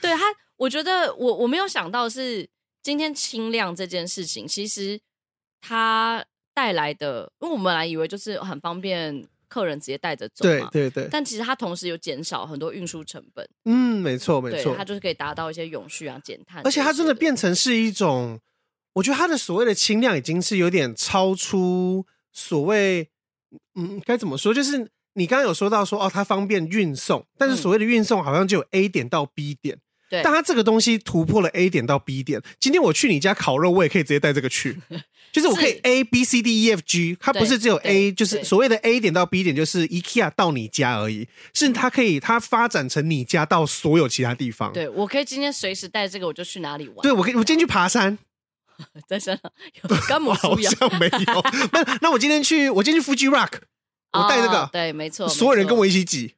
[0.00, 0.24] 对他，
[0.56, 2.48] 我觉得我我没有想到是
[2.82, 5.00] 今天轻量这件事情，其实
[5.60, 9.26] 它带来的，因为我们本来以为就是很方便。
[9.50, 13.48] 客人直接带着走嘛，对对对，但其实它同时有减少很多运输成本。
[13.64, 16.62] 嗯，没错没错，它就是可以达到一些永续啊、减碳。
[16.66, 18.38] 而且它真的变成是一种，
[18.98, 23.08] 我觉得它的所谓的轻量已经是有点超出所谓，
[23.76, 24.52] 嗯，该怎么说？
[24.52, 29.78] 就是你刚刚有说到说哦，它方便运送，但是所谓的运送好像就有 A 点到 B 点。
[30.10, 32.40] 对，但它这个东西突破了 A 点到 B 点。
[32.58, 34.74] 今天我去你家烤肉，我也可以直接带这个去，
[35.30, 44.72] 就是我可以 A B C D E F G，它不是只有 A，就是所谓的 A 点到 B 点，就是 IKEA 到你家而已，是它可以它发展成你家到所有其他地方。
[44.72, 47.02] 对，我可以今天随时带这个，我就去哪里玩。
[47.02, 48.16] 对，我可以我今天去爬山，
[49.08, 49.52] 在山上
[49.82, 51.42] 有 干母酥羊，好像没有。
[51.72, 53.60] 那那我今天去，我今天去 Fuji Rock，
[54.12, 56.34] 我带这个，对，没错，所有人跟我一起挤。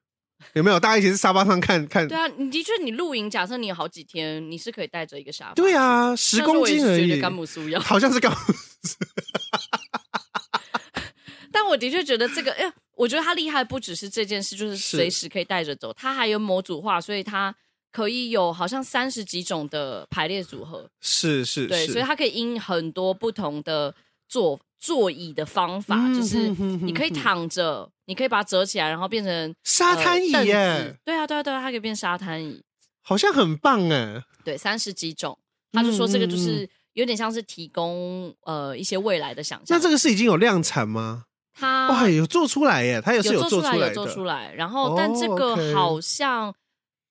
[0.55, 0.81] 有没有？
[0.81, 2.09] 大家一起在沙发上看看。
[2.09, 5.55] 对啊，你的确，你露营，假设你有好几天，你是可以带着一个沙发。
[5.55, 7.21] 对啊，十公斤而已。
[7.21, 7.45] 干母
[7.81, 8.35] 好像是干。
[11.53, 15.93] 但我的确觉得这个，哎，我觉得他厉害，不只是这件事，就是随时可以带着走。
[15.93, 17.55] 他还有模组化，所以它
[17.93, 20.89] 可以有好像三十几种的排列组合。
[21.01, 23.95] 是是，对，所以它可以因很多不同的
[24.29, 26.49] 坐座椅的方法，就是
[26.83, 27.91] 你可以躺着。
[28.07, 30.97] 你可以把它折起来，然后变成沙滩椅耶、呃！
[31.05, 32.61] 对啊，对啊，对啊，它可以变沙滩椅，
[33.03, 34.21] 好像很棒哎。
[34.45, 35.39] 对，三十几种，
[35.71, 39.79] 他就说这个就是有点像是提供呃一些未来的想象。
[39.79, 41.27] 那这个是已经有量产吗？
[41.55, 43.01] 它哇，有做出来耶！
[43.01, 44.53] 它也是有做出来，有做出来。
[44.55, 46.53] 然后，但这个好像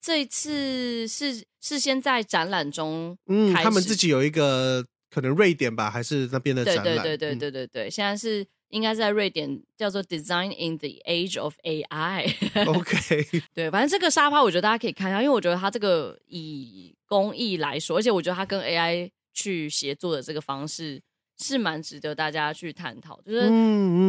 [0.01, 6.83] 这一次是是先在展览中，嗯，他们自己有一个可能瑞典吧，还是那边的展览？
[6.83, 8.45] 对对对对对对对，嗯、现在是。
[8.69, 12.31] 应该在瑞典叫做 Design in the Age of AI。
[12.69, 21.01] OK，对，反正这个沙发我觉得大家可以看一下，因为我觉得它这个以工艺来说，而且我觉得它跟 AI 去协作的这个方式
[21.39, 23.19] 是蛮值得大家去探讨。
[23.25, 23.49] 就是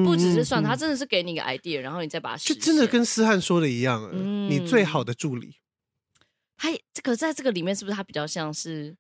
[0.05, 2.36] 不只是算，它真的是给你一个 idea，然后你再把它。
[2.36, 5.55] 就真的跟思翰说的一样，嗯，你最好的助理。
[6.61, 8.95] 它这个在这个里面是不是它比较像是，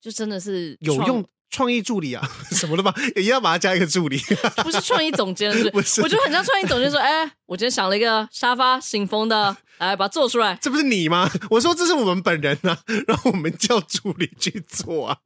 [0.00, 1.26] 就真的是有用？
[1.50, 2.22] 创意助理啊，
[2.52, 4.18] 什么的吧，也要把它加一个助理。
[4.62, 6.02] 不是创意总监， 是不是？
[6.02, 11.26] 我就很像创意总监说：“哎、欸，我今天想了一个沙发信封的，来把它做出来。”这不是你吗？
[11.48, 15.16] 我说这是我们本人啊，然后我们叫助理去做啊。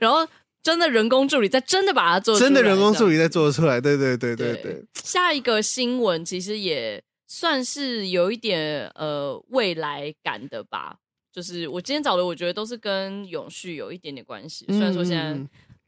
[0.00, 0.26] 然后
[0.60, 3.80] 真的人工助理在真的把它做出来，真的人工助理在做出来。
[3.80, 4.84] 对对对对对，对。
[5.04, 10.98] 下一个新闻其实也算是有一点呃未来感的吧。
[11.30, 14.64] 就是我今天找的，我觉得都是跟永续有一点点关系。
[14.70, 15.38] 虽然说现在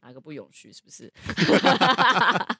[0.01, 1.11] 哪个不永续，是不是？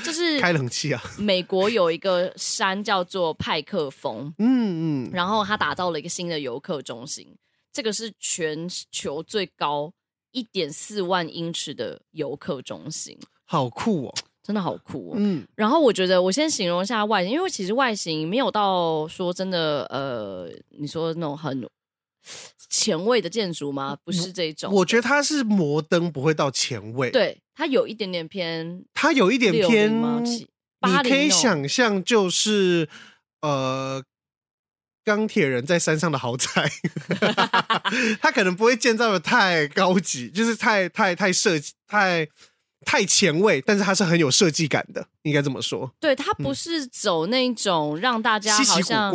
[0.04, 1.00] 就是开冷气啊。
[1.20, 7.36] 美国有一个山叫做派克峰，嗯嗯，然后他打造了一个新的游客中心，
[7.72, 9.92] 这个是全球最高
[10.32, 14.14] 一点四万英尺的游客中心，好酷哦，
[14.46, 15.14] 真的好酷哦。
[15.18, 21.68] 嗯，然后我觉得我先形容一下外形，因为其实外形没有到说真的，呃，你说那种很。
[22.68, 23.96] 前卫的建筑吗？
[24.04, 27.10] 不是这种，我觉得它是摩登，不会到前卫。
[27.10, 32.88] 对，它有一点点偏，它有一点偏，你可以想象就是
[33.42, 34.02] 呃。
[35.04, 36.68] 钢铁人在山上的豪宅，
[38.20, 42.32] 他可能不会建造的太高级，就是太太太设计太太
[43.06, 45.90] 前卫，但是它是很有设计感的，应该这么说。
[45.98, 49.12] 对，它不是走那种让大家好像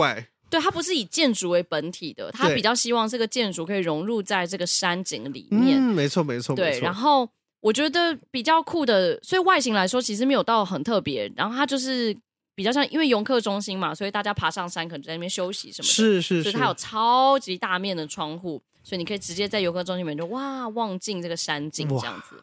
[0.50, 5.78] 对，它不是以建筑为本体的，它比较希望这个建筑可以融入在这个山景里面。
[5.80, 6.56] 嗯，没错没错。
[6.56, 7.30] 对，然后
[7.62, 12.16] 我觉得比较酷的，所以外形来说其实没有到很特别，然后它就是。
[12.54, 15.92] 比较像，因为游客中心嘛，所以大家爬上山可能在那边休息什么的。
[15.92, 22.36] 是是是，所以它有超级大面的窗户，所以你可以直接在游客中心里面就哇望尽这个山景这样子，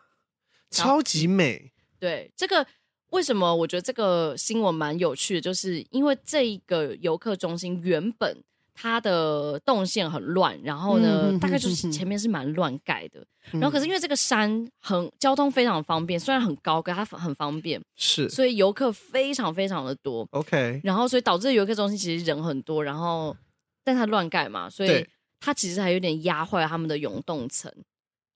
[0.70, 1.72] 超级美。
[1.98, 2.66] 对，这个
[3.10, 8.42] 为什么我觉得这个新闻蛮有趣的，就是因为这一个游客中心原本。
[8.80, 13.18] 它的动线很乱，然后呢，嗯、大概就是前面是蛮乱盖的。
[13.52, 20.24] 嗯、然后可是因为这个山很交通非常方便，虽然很高，可它很方便，是，所以游客非常非常的多。
[20.30, 23.36] OK，然后所以导致游客中心其实人很多，然后
[23.82, 25.04] 但它乱盖嘛，所以
[25.40, 27.72] 它其实还有点压坏了他们的涌动层，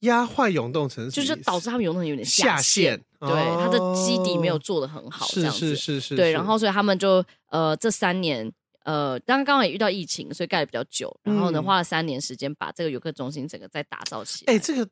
[0.02, 2.62] 压坏涌动层就是导致他们涌动层有点下陷。
[2.62, 6.16] 下线对，它的基底没有做得很好，这样子是是是是。
[6.16, 8.52] 对，然后所以他们就呃这三年。
[8.84, 11.16] 呃，刚刚也遇到疫情，所以盖的比较久。
[11.22, 14.52] 然后呢，嗯、花了三年时间把这个游客中心整个再打造起来。
[14.52, 14.90] 哎、欸，这个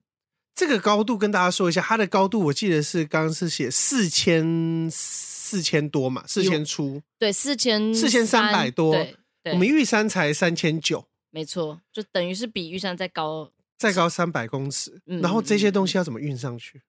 [0.54, 8.94] 这个高度跟大家说一下，它的高度我记得是刚刚是写四千四千多嘛，四千出，对，四千四千三百多。
[8.94, 13.50] 对，对我们玉山才三千九，没错，就等于是比玉山再高
[13.80, 15.00] 再高三百公尺。
[15.06, 16.82] 嗯、然后这些东西要怎么运上去？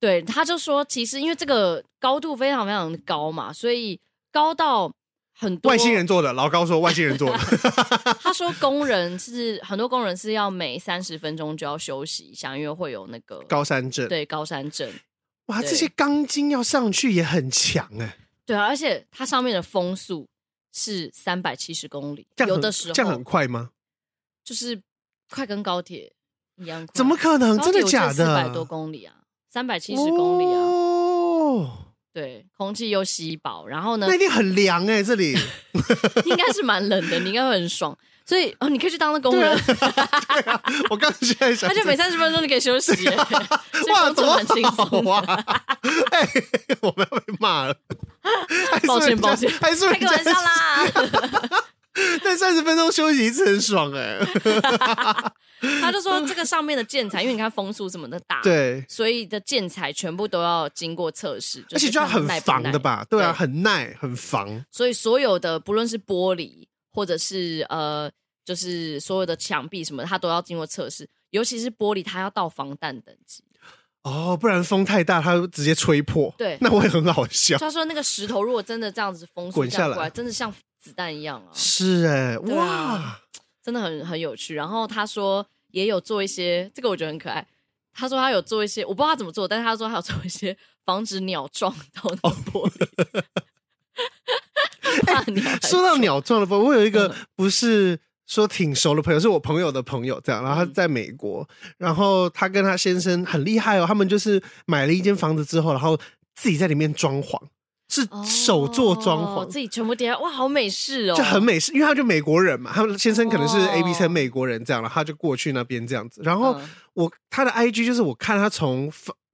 [0.00, 4.00] 对，他就说，其实因为这个高度非常非常的高嘛，所以
[4.32, 4.90] 高到。
[5.34, 7.38] 很多外星人做的，老高说外星人做的。
[8.20, 14.06] 他说工人是很多工人是要每三十分钟就要休息一下，因为会有那个高山症。
[14.08, 14.92] 对，高山症。
[15.46, 18.18] 哇，这些钢筋要上去也很强哎。
[18.44, 20.28] 对啊，而且它上面的风速
[20.70, 23.70] 是三百七十公里，有的时候这样很快吗？
[24.44, 24.80] 就是
[25.30, 26.12] 快跟高铁
[26.56, 26.92] 一样快。
[26.94, 27.58] 怎么可能？
[27.60, 28.14] 真的假的？
[28.14, 29.14] 四百多公里啊，
[29.52, 30.58] 三百七十公里啊。
[30.58, 31.78] 哦。
[32.14, 34.06] 对，空气又稀薄，然后呢？
[34.06, 35.32] 那一定很凉哎、欸，这里
[36.26, 37.96] 应该是蛮冷的，你应该会很爽。
[38.26, 39.58] 所以哦，你可以去当那工人。
[40.90, 43.28] 我刚现在想，而且每三十分钟你可以休息，啊、
[43.92, 45.24] 哇，多很轻松啊！
[46.12, 47.74] 哎、欸，我们要被骂了，
[48.86, 50.86] 抱歉抱歉，还是开个玩笑啦。
[52.24, 54.26] 但三十分钟休息一次很爽哎、欸，
[55.82, 63.04] 他就说这个上面的建材，因为你看风速这么的大，对，所以的建材全部都要经过测试，而且就要很防的吧？
[63.10, 64.64] 对啊，对很耐很防。
[64.70, 68.10] 所以所有的不论是玻璃或者是呃，
[68.42, 73.44] 就是所有的墙壁什么，它都要经过测试，尤其是玻璃，它要到防弹等级。
[74.04, 76.34] 哦，不然风太大，它直接吹破。
[76.38, 77.58] 对，那会很好笑。
[77.58, 80.50] 他说那个石头如果真的这样子风速滚下来，真的像。
[80.82, 81.48] 子弹一样啊！
[81.54, 83.20] 是哎、欸，哇，啊、
[83.62, 84.56] 真的很很有趣。
[84.56, 87.46] 然后他说也有做一些，这个我觉得很可爱。
[87.94, 93.22] 他说他有做一些，我不知道他怎么做，但是他说他有做一些防止鸟撞到那玻璃。
[95.06, 100.42] 欸、说到鸟撞的玻璃，我有一个不是说挺熟的朋友，是我朋友的朋友，这样。
[100.42, 105.96] 然后他在美国，然后他跟他先生很厉害哦，他们就是买了一间房子之后，然后
[106.34, 107.40] 自己在里面装潢。
[107.92, 116.22] 是手做装潢，自己全部叠，哇，好美式哦，就很美式，因为他就美国人嘛，他们先生可能是 A B C 美国人这样了，他就过去那边这样子。
[116.24, 116.58] 然后
[116.94, 118.90] 我他的 I G 就是我看他从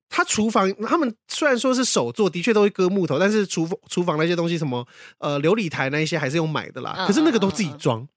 [0.09, 4.85] 他厨房，他们虽然说是手做，的确都会割木头，但是厨房厨房那些东西什么
[5.19, 8.09] 呃琉璃台那一些还是用买的啦，可是那个都自己装，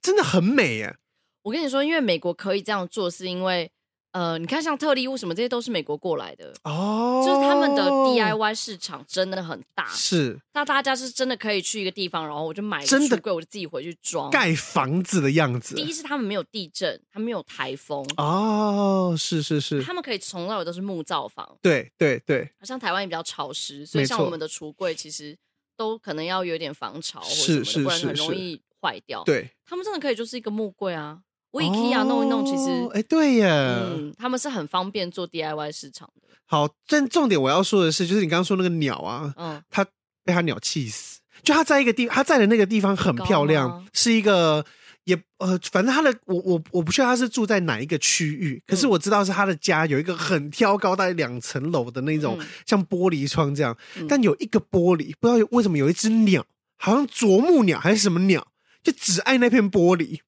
[0.00, 0.96] 真的很美耶。
[1.42, 3.70] 我跟你说，因为美国可以这样做，是因为。
[4.12, 10.38] 呃，你看像特力屋什么这些都是美国过来的哦，就是他们的 DIY 市场真的很大，是。
[10.52, 15.74] 那大家是真的可以去一个地方，然后我就买真的柜，我就自己回去装盖房子的样子。
[15.74, 22.44] 第一是他们没有地震，他们没有台风哦，是是是，他们可以从来都是木造房，对对对。
[22.58, 25.34] 好像台湾也比较潮湿，所以像我们的橱柜其实
[25.74, 29.24] 都可能要有点防潮或者什么的，是是是是，不然很容易坏掉。
[29.24, 31.20] 对，他们真的可以就是一个木柜啊。
[31.52, 36.28] 我 IKEA 弄一弄，其实哎，对耶，嗯，他们是很方便做 DIY 市场的。
[36.46, 39.84] 好，但重点我要说的是，就是你刚刚说那个鸟啊，嗯，它
[40.24, 44.64] 被它鸟气死，就它在一个地，它在的那个地方很漂亮，是一个
[45.04, 53.76] 也呃，反正它的我我我不确定它是住在哪一个区域，可是我知道是它的家有一个很挑高，大概两层楼的那种像玻璃窗这样，
[54.08, 56.44] 但有一个玻璃，不知道为什么有一只鸟，
[56.78, 58.46] 好像啄木鸟还是什么鸟，
[58.82, 60.20] 就只爱那片玻璃。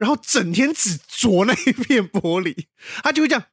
[0.00, 2.66] 然后整天只啄那一片玻璃，
[3.04, 3.44] 他就会这样，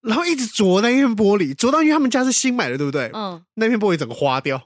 [0.00, 3.10] 然后一直啄那一片玻璃，啄到因为他们家是新买的，对不对？
[3.12, 4.62] 嗯，那片玻璃整个花掉。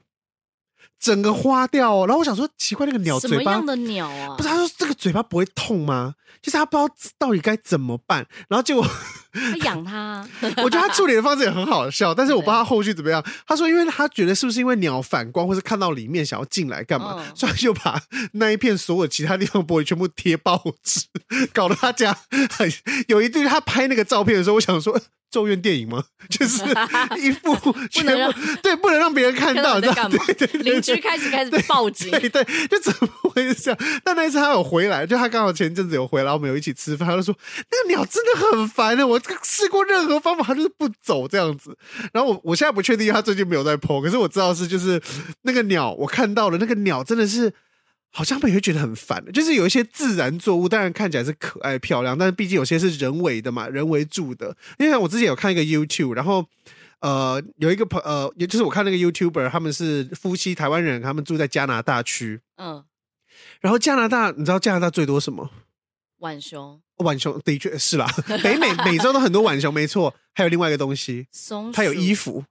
[1.00, 4.36] 整个花掉，哦，然后我想说奇怪，那个鸟嘴巴什么样的鸟啊？
[4.36, 6.14] 不是，他说这个嘴巴不会痛吗？
[6.40, 8.86] 就是他不知道到底该怎么办，然后结果
[9.34, 10.26] 他养它，
[10.62, 13.24] 我觉得他处理的方式也很好笑，但是我不知道他后续怎么样。
[13.46, 18.00] 他说，因为他觉得是不是因为鸟反光，或是看到里面想要进来干嘛，嗯、所以他就把
[18.32, 21.02] 那一片所有其他地方玻璃全部贴报纸，
[21.52, 22.16] 搞得他家
[22.50, 22.70] 很
[23.06, 23.44] 有一对。
[23.44, 25.00] 他拍那个照片的时候，我想说。
[25.30, 26.00] 咒怨电影吗？
[26.30, 26.62] 就是
[27.20, 27.52] 一副
[27.90, 28.12] 全部
[28.62, 30.16] 对，不能让别人看到，你知道吗？
[30.60, 33.80] 邻居开始开始报警，对对，就怎么会这样？
[34.04, 37.36] 但那一次他有回来，就他刚好前一阵子有回来，我们有一起吃饭，他就说
[37.68, 41.76] 那个鸟真的很烦的，我试过任何方法，他就是不走这样子。
[42.12, 45.00] 然后我我现在不确定他最近没有在 po，可是我知道是就是
[45.42, 47.52] 那个鸟，我看到了那个鸟真的是。
[48.16, 54.56] 好像他们会觉得很烦的，就是有一些自然作物，当然看起来是可爱漂亮，但是毕竟有些是人为的嘛，人为住的。
[54.78, 56.46] 因为我之前有看一个 YouTube，然后
[57.00, 62.84] 呃有一个朋呃，也就是我看那个 YouTuber，他们是夫妻台湾人，他们住在加拿大区，嗯，
[63.60, 65.50] 然后加拿大，你知道加拿大最多什么？
[66.24, 66.80] 浣熊。
[66.96, 68.06] 浣熊的确是啦，
[68.42, 70.14] 北美 美洲都很多浣熊，没错。
[70.34, 72.44] 还有另外一个东西，松鼠，它有衣服，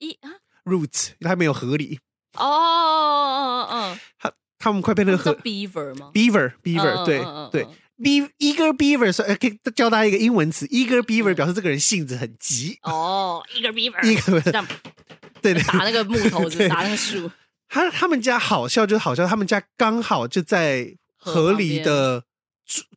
[0.00, 0.30] 衣啊
[0.64, 1.98] ，Roots，它没有河狸。
[2.34, 4.32] 哦哦哦哦，它。
[4.62, 7.18] 他们快变成河 beaver 吗？beaver beaver 对
[7.50, 7.64] 对
[7.96, 12.78] ，be eager beaver 说，可以教大家一个英文词，eager beaver 表示这个人性子很急。
[12.82, 14.66] 哦，eager beaver，这样
[15.40, 17.30] 对对，打那个木头，打那个树。
[17.70, 22.22] 他他们家好笑就是好笑，他们家刚好就在河狸的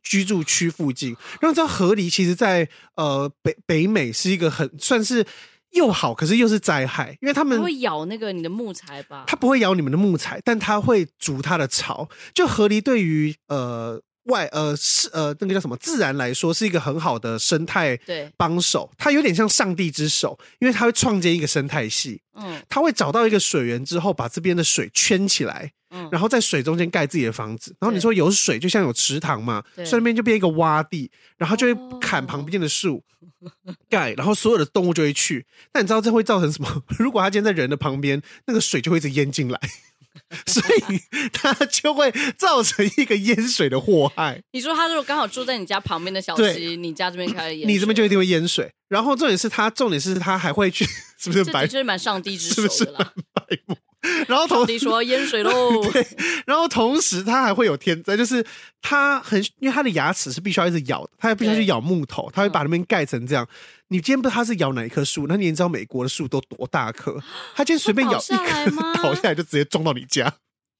[0.02, 1.16] 居住区附近。
[1.40, 5.26] 然后知道河狸其实，在呃北北美是一个很算是。
[5.74, 9.24] 又好，可是又是灾害，因为他们会咬那个你的木材吧？
[9.26, 12.08] 它不会咬你们的木材，但它会筑它的巢。
[12.32, 22.22] 就河狸对于呃外呃是呃那个叫什么自然来说是一个很好的生态对帮手，它有点像上帝之手，因为它会创建一个生态系。
[22.34, 25.72] 嗯，它会找到一个水源之后，把这边的水圈起来。
[26.10, 33.02] 然后在水中间盖自己的房子，然后你说有水就像有池塘嘛，顺便就变一个洼地，然后就会砍旁边的树
[33.88, 35.46] 盖，然后所有的动物就会去。
[35.72, 36.82] 但你知道这会造成什么？
[36.98, 39.60] 如果他今天在人的旁边，那个水就会一直淹进来，
[40.46, 41.00] 所以
[41.32, 44.42] 它就会造成一个淹水的祸害。
[44.52, 48.70] 你说他如果刚好住在你家旁边的小溪，你家这边开始淹，你这边就一定会淹水。
[48.88, 50.84] 然后重点是他，重点是他还会去，
[51.18, 51.66] 是不是白？
[51.66, 53.12] 这是蛮上帝之手的啦。
[53.32, 53.76] 白目。
[54.28, 56.06] 然后同时说淹水喽， 对，
[56.46, 58.44] 然后同时他还会有天灾，就是
[58.82, 63.48] 他很，因为他的牙齿是必须要一直咬的，它还必须要去咬木头，他会把那边盖成这样。
[63.88, 67.18] 你今天不知道它是咬哪一棵树，那你也知道美国的树都多大棵，
[67.54, 70.34] 他今天随便咬一棵，倒下来就直接撞到你家，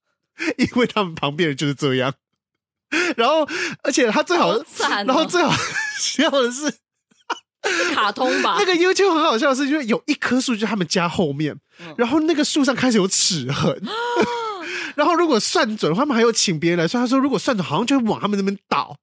[0.58, 2.14] 因为他们旁边人就是这样。
[3.16, 3.48] 然后，
[3.82, 4.52] 而且他最好，
[5.06, 5.52] 然后最好
[5.98, 6.72] 笑的是。
[7.94, 13.92] 卡通吧， 那个 YouTube 很好笑的是，就是有一棵树就他们家后面，嗯、然后那个树上开始有齿痕，哦、
[14.96, 18.96] 然后如果算准，他们还有请别人来算，他说如果算准，好像就会往他们那边倒，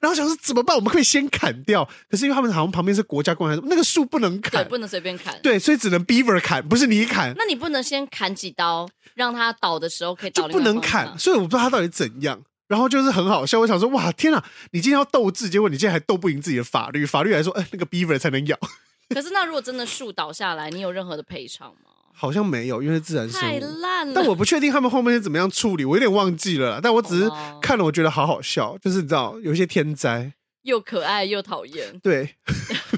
[0.00, 0.76] 然后想说怎么办？
[0.76, 7.34] 我们可以先砍掉，可是因为他们好像旁边是国家公园，那个树不能砍，对，不能随便砍，对，所以只能 Beaver 砍，不是你砍。
[7.36, 12.42] 那你不能先砍几刀，让它倒的时候可以倒，就不能砍，所以我不知道它到底怎样。
[12.68, 17.06] 然后就是很好笑，我想说，哇，天啊，你今天要斗智，结果你今天还斗不赢自己的法律。
[17.06, 18.58] 法律来说，哎，那个 beaver 才能咬。
[19.10, 21.90] 可是那如果真的树倒下来，你有任何的赔偿吗？
[22.12, 23.42] 好像没有，因为是自然生物。
[23.42, 24.14] 太烂了。
[24.14, 26.80] 但我不确定他们后面是怎么样处理，我有点忘记了。
[26.82, 27.30] 但我只是
[27.62, 32.00] 看了，我觉得好好笑，就是你知道，有一些天灾，又可爱又讨厌。
[32.00, 32.36] 对，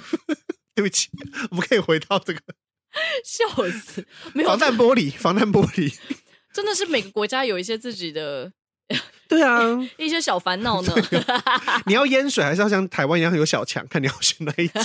[0.75, 1.11] 对不起，
[1.51, 2.41] 我们可以回到这个，
[3.23, 5.95] 笑死，没有防弹玻璃，防弹玻璃，
[6.55, 8.53] 真的是每个国家有一些自己的。
[9.29, 9.61] 对啊，
[9.99, 10.93] 一些小烦恼呢。
[11.87, 13.87] 你要淹水，还是要像台湾一样有小强？
[13.89, 14.83] 看你要选哪一种。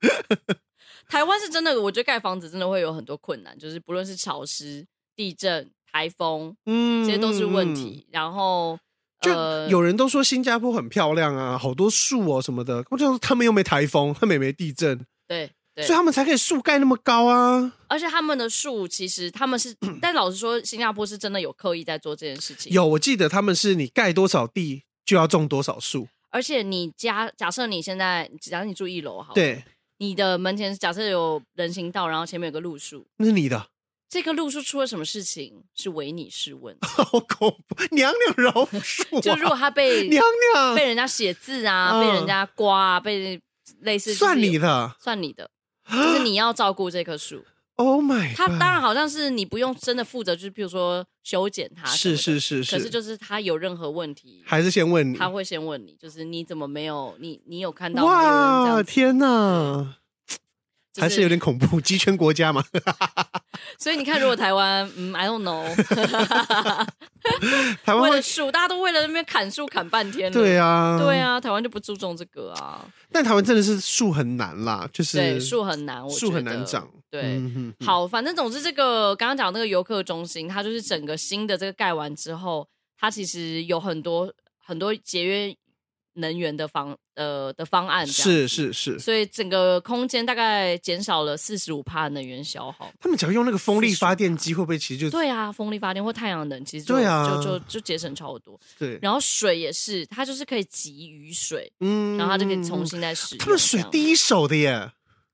[1.08, 4.84] 台湾是真的，我觉得盖房子真的会有很多困难，就是不论是潮湿、
[5.14, 8.06] 地震、台风，嗯，这些都是问题。
[8.10, 8.78] 然后，
[9.20, 9.30] 就
[9.68, 12.84] 有人都说新加坡很漂亮啊，好多树哦什么的。
[12.90, 15.04] 我就说他们又没台风，他们也没地震。
[15.28, 15.50] 对。
[15.74, 17.72] 对所以他们才可以树盖那么高啊！
[17.88, 22.72] 而且他们的树其实他们是， 但老实说，新加坡是真的有刻意在做这件事情。
[22.72, 26.08] 有，我记得他们是你盖多少地就要种多少树。
[26.30, 29.64] 而且你家假设你现在假设你住一楼好，对，
[29.98, 33.68] 你的门前假设有人行道，然后前面有个路树，那是你的。
[34.08, 36.76] 这棵路树出了什么事情是唯你是问？
[36.82, 37.76] 好恐怖！
[37.90, 39.20] 娘娘饶恕、啊！
[39.20, 40.22] 就如果他被 娘
[40.54, 43.40] 娘被人家写字啊，嗯、被人家刮、啊，被
[43.80, 45.50] 类似算你的，算你的。
[45.90, 47.44] 就是你要照顾这棵树，
[47.76, 48.34] Oh my！
[48.36, 52.76] 它当然好像是你不用真的负责，就是比如说修剪它，是是是是。
[52.76, 58.82] 可是就是它有任何问题，还是先问你，他会先问你，就是你怎么没有你你有看到哇？
[58.82, 59.96] 天哪！
[60.94, 62.62] 就是、还是有点恐怖，集权国家嘛。
[63.78, 65.64] 所以你看，如果台湾，嗯，I don't know，
[67.84, 70.30] 台湾为了树，大家都为了那边砍树砍半天。
[70.30, 72.86] 对啊，对啊，台湾就不注重这个啊。
[73.10, 76.88] 但台湾真的是树很难啦，就是对树很难，树很难长。
[77.10, 84.32] 对，嗯、好，反正总之这个刚刚讲那个游客中心，它就是整个新的这个盖完之后，它其实有很多
[84.64, 85.56] 很多节约。
[86.16, 92.92] 能源的方呃的方案是是是，所以整个空间大概减少了四十五帕能源消耗。
[93.00, 95.50] 他们只要用那个风力发电机，会不会其实就对啊？
[95.52, 98.58] 风力发电或太阳能，其实就对啊，就就就节省超多。
[98.78, 103.44] 对，然后水也是，它就是可以集雨水，嗯，然后它就可以重新再使用。
[103.44, 104.90] 他们水第一手的耶，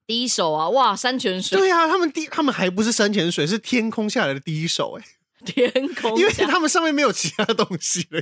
[0.07, 0.68] 第一手啊！
[0.68, 1.59] 哇，山泉水。
[1.59, 5.05] 对啊，他们第他们还不是山泉水，是天空下来的第一手哎，
[5.47, 8.20] 天空，因为他们上面没有其他东西了。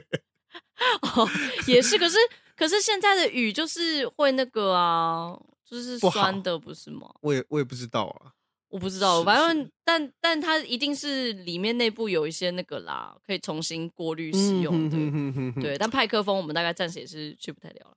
[1.03, 1.29] 哦，
[1.67, 2.17] 也是，可是。
[2.59, 7.09] 可是现在的雨就是会那个啊，就是酸的，不是吗？
[7.21, 8.33] 我也我也不知道啊，
[8.69, 14.97] 我不知道，反正但但它一定是里面内部有一些那个啦，可以重新过滤使用的。
[14.97, 17.97] 嗯、哼哼哼哼对，但派克风我们大概暂时也是去不太了了。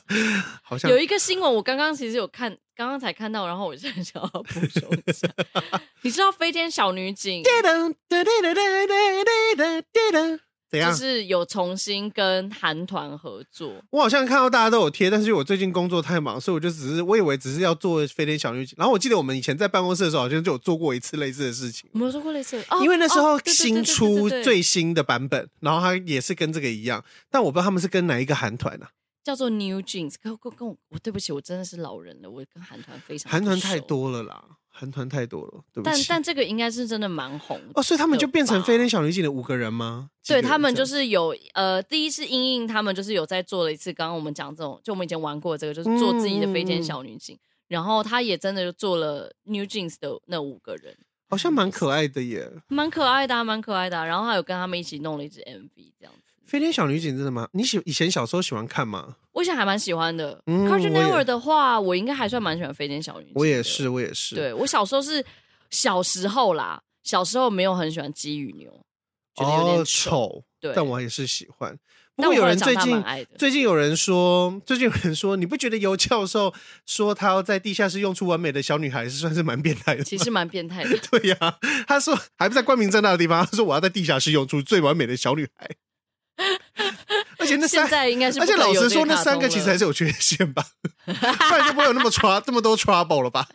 [0.64, 5.28] 好像有一个新闻，我刚刚其实有看，刚刚才看到，然后我现在想要补充一下。
[6.00, 7.42] 你知道飞天小女警？
[10.82, 18.74] 就是有重新跟韩团合作，我好像看到大家都有贴，但是我最近工作太忙，所以我就只是我以为只是要做飞天小女警。
[18.78, 21.88] 然后我记得我们以前在办公室的时候，好像就有做过一次类似的事情。
[21.92, 28.90] 没有做过类似的，因为那时候新出最新的版本，然后它也是跟这个一样，但我不知道他们是跟哪一个韩团啊？
[29.22, 30.14] 叫做 New Jeans。
[30.22, 34.44] 跟跟跟我，我对不起，我真的是老人了，我跟韩团非常韩团太多了啦。
[34.76, 36.04] 韩团太多了，对不起。
[36.08, 40.10] 但但这个应该是真的蛮红的哦，所以他们就变成飞天小女警的五个人吗？
[40.26, 50.96] 对，他们就是有呃，第一次因应他们就是有在做了一次，刚刚我们讲这种，就我们以前玩过这个，就是做自己的飞天小女警，嗯、然后他也真的就做了 New Jeans 的那五个人，
[51.30, 54.04] 好像蛮可爱的耶，蛮可爱的、啊，蛮可爱的、啊。
[54.04, 56.33] 然后还有跟他们一起弄了一支 MV 这样子。
[56.46, 57.48] 飞天小女警真的吗？
[57.52, 59.16] 你喜以前小时候喜欢看吗？
[59.32, 60.40] 我以前还蛮喜欢的。
[60.46, 63.32] 嗯、Cartoon Network 的话，我应该还算蛮喜欢飞天小女警。
[63.34, 64.34] 我也是，我也是。
[64.34, 65.24] 对，我小时候是。
[65.70, 68.70] 小时候啦，小时候没有很喜欢鸡与牛，
[69.34, 70.44] 觉得有点丑。
[70.60, 71.76] 对，但我也是喜欢。
[72.14, 73.04] 不过有人最近
[73.36, 76.54] 最近有人说，最近有人说，你不觉得尤教授
[76.86, 80.04] 说他要在地下室用出完美的小女孩是算是蛮变态的？
[80.04, 80.96] 其实蛮变态的。
[81.10, 85.68] 对呀、啊，他说还不在光明正大的地方，他说我要在地下室用出最完美的小女孩。
[87.38, 90.64] 而且那三，现在应该是，而且老实说，那三个其实还是有缺陷吧，
[91.04, 91.12] 不
[91.54, 93.46] 然就不会有那么 trouble 这么多 trouble 了吧。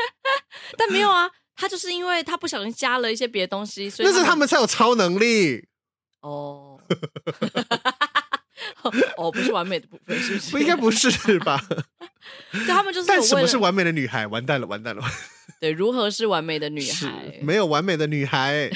[0.78, 5.66] 但没有啊，他就是因为他不小心加了一些别的东西，所以那是他们才有超能力
[6.20, 6.80] 哦。
[9.16, 10.50] 哦，不是完美的部分，是不是？
[10.52, 11.62] 不应该不是吧？
[12.52, 13.06] 对，他们就是。
[13.06, 14.26] 但什么是完美的女孩？
[14.26, 15.02] 完蛋了，完蛋了！
[15.60, 17.38] 对，如何是完美的女孩？
[17.42, 18.70] 没有完美的女孩。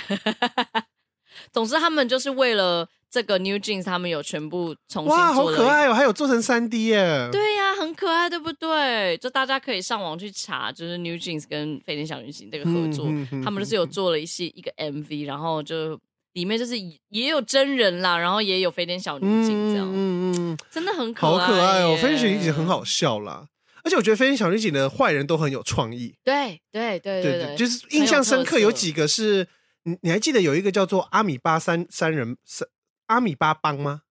[1.51, 2.89] 总之，他们就是为了。
[3.13, 7.29] 这个 New Jeans 他们有全部重新做哇，好可爱哦，还有做成三 D 耶！
[7.31, 9.19] 对呀、啊，很可爱，对不对？
[9.19, 16.01] 就大家可以上网去查，就是 New Jeans 跟飞天小女警这个合作，嗯、他们就是有做了一些一个 MV，然后就
[16.33, 16.75] 里面就是
[17.11, 21.95] 也有真人啦，然后也有飞天小女警这样，嗯嗯嗯，真的很可爱，好可爱哦！
[22.01, 23.47] 飞天小女警很好笑啦，
[23.85, 29.47] 而且我觉得飞天小女警的坏人都很有创意，对对对对对，就是印象深刻有几个是，
[29.83, 32.67] 你你还记得有一个叫做阿米巴三三人三。
[33.13, 34.03] 阿米巴帮吗？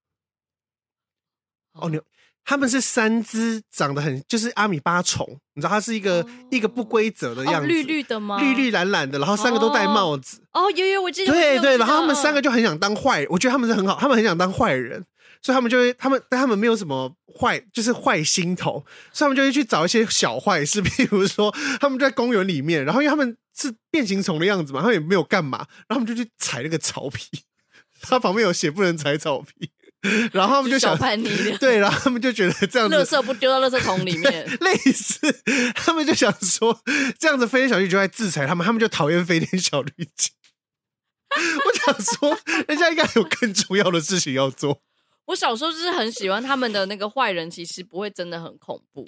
[1.73, 1.99] 哦，你
[2.43, 8.39] 他们是三只长得很，就是阿米巴虫，你知道它是一个、哦、一个不规则的样子，绿绿的吗？
[8.41, 10.41] 绿绿蓝蓝的，然后三个都戴帽子。
[10.51, 11.31] 哦，有有，我记得。
[11.31, 15.05] 对对，然后他们三个就很想当坏人，我觉得他们是很好，他们很想当坏人，
[15.41, 18.83] 所以他们就会，他们但他们没有什么坏，就是坏心头，
[19.13, 27.27] 所以他们就会去找一些小坏事，比如说他们就在公园里面，然后因为他们是变形虫的样子嘛，他们也没有干嘛，然后他们就去踩那个草皮。
[28.01, 29.69] 他旁边有写不能踩草皮，
[30.33, 35.19] 然后他们就想叛逆，对，然后他们就觉得这样子，垃圾不丢到垃圾桶里面， 类似，
[35.75, 36.81] 他们就想说
[37.19, 40.31] 这样子飞天小绿就在制裁他们，他们就讨厌飞天小绿警。
[41.33, 42.37] 我想说，
[42.67, 44.81] 人家应该有更重要的事情要做。
[45.27, 49.07] 我小时候就是很喜欢他们的那个坏人，其实不会真的很恐怖，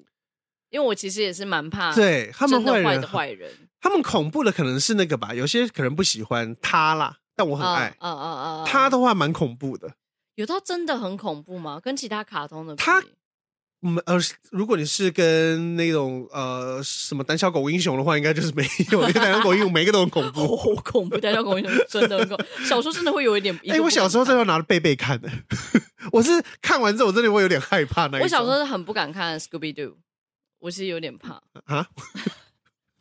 [0.69, 7.17] 因为我其实也是蛮怕对他们坏人的坏人，他们恐怖的可能是那个吧，有些可能不喜欢他啦。
[7.35, 9.93] 但我很爱，嗯嗯嗯，他的话蛮恐怖的，
[10.35, 11.79] 有到真的很恐怖吗？
[11.79, 13.03] 跟其他卡通的比，他
[13.85, 14.15] 嗯呃，
[14.51, 21.17] 如果你是跟那种呃什么胆小狗英雄的话，应该就是没有，因为胆小狗英雄每个都很恐怖， 好恐怖！
[21.17, 23.53] 胆小狗英雄 真的很恐怖，小时候真的会有一点。
[23.67, 25.29] 哎、欸，我小时候真的要拿着贝贝看的，
[26.13, 26.31] 我是
[26.61, 28.19] 看完之后我真的会有点害怕那。
[28.21, 29.95] 我小时候是很不敢看 Scooby Doo，
[30.59, 31.87] 我是有点怕啊。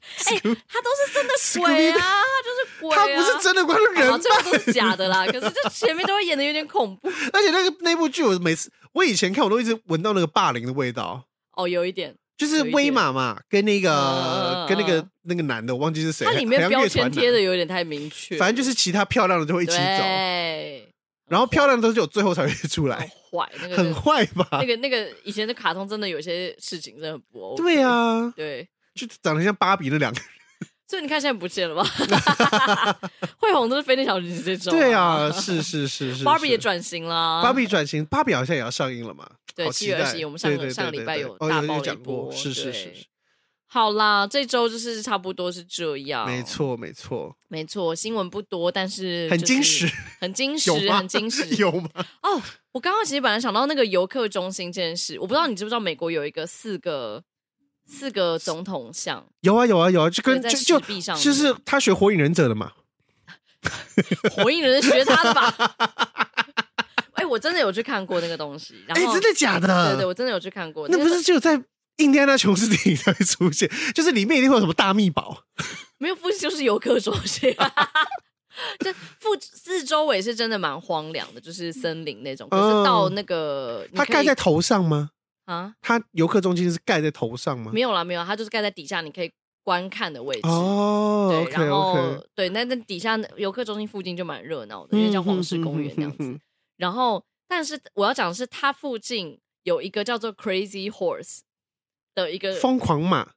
[0.27, 5.25] 哎、欸，他都是真的鬼啊， 他就是鬼、啊，他不是真的鬼， 是人，最后都是假的啦。
[5.27, 11.25] 可是就前面都会演的有点恐怖，而且那个那部剧，我每次我以前看，我都一直闻到那个霸凌的味道。
[11.57, 16.27] 哦，有一点，就是威马嘛，跟那个、呃、跟那个那个男的，我忘记是谁。
[16.27, 20.89] 它里面标签贴的有点太明确，反正就是其他漂亮的就会一起走，对。
[21.29, 22.97] 然后漂亮的都是有最后才会出来，
[23.31, 24.47] 坏，那个很坏吧？
[24.53, 27.63] 那个那个以前的卡通真的有些事情真的很不 OK。
[27.63, 30.29] 对啊，对，就长得像芭比那两个人。
[30.89, 31.83] 所以你看现在不见了吧？
[33.41, 34.71] 会红都是飞天小女警这种。
[34.77, 36.23] 对啊，是是是 是。
[36.23, 39.27] 芭比也转型了，芭比转型，芭比好像也要上映了嘛？
[39.55, 42.31] 对，七月二十一，我们上个上个礼拜有大爆一波。
[42.31, 42.93] 是是是。
[43.67, 46.27] 好啦，这周就是差不多是这样。
[46.27, 49.91] 没错没错没错，新闻不多，但是很惊喜，
[50.21, 51.57] 很惊喜，很惊喜。
[51.57, 51.89] 有吗？
[52.23, 57.25] 哦，我刚刚其实本来想到那个游客中心这件事，我不知道你知不知道，美国有一个四个。
[57.87, 62.73] 四个总统像有啊有啊有啊，就跟就就就是他学火影忍者的嘛，
[64.37, 65.55] 火影忍者 学他的吧？
[67.13, 69.69] 哎、欸，我真的有去看过那个东西，哎、欸，真的假的？
[69.69, 70.89] 对，对对，我真的有去看过。
[70.89, 71.63] 那不是只有在
[71.99, 75.45] 印第安纳琼斯电影才会出现，就是里面一定会有什么大秘宝？
[75.99, 77.55] 没有附近就是游客中心，
[78.81, 82.49] 这附四周围是真的蛮荒凉的，就是森林那种。
[82.49, 85.11] 可是到那个，它盖在头上吗？
[85.53, 87.71] 啊，它游客中心是盖在头上吗？
[87.73, 89.31] 没有啦，没有，它就是盖在底下，你可以
[89.63, 90.49] 观看的位置。
[90.49, 96.25] 哦，对，okay, 然后 okay 对，那那底下游客中心附近就蛮热闹的，因为叫黄石公园那样子。
[96.25, 96.41] 嗯、
[96.79, 101.41] 然后，但是我要讲的是，它附近有一个叫做 Crazy Horse
[102.15, 103.33] 的一个疯狂马，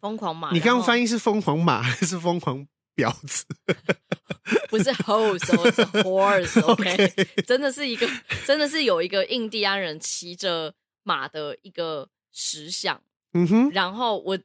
[0.00, 0.52] 疯狂马。
[0.52, 3.44] 你刚刚翻译是疯狂马 还是疯狂婊子？
[4.70, 7.44] 不是 horse，是 horse，OK，、okay?
[7.44, 8.08] 真的是一个，
[8.46, 10.72] 真的是有一个印第安人骑着。
[11.10, 13.02] 马的一个石像，
[13.32, 14.38] 嗯哼，然后我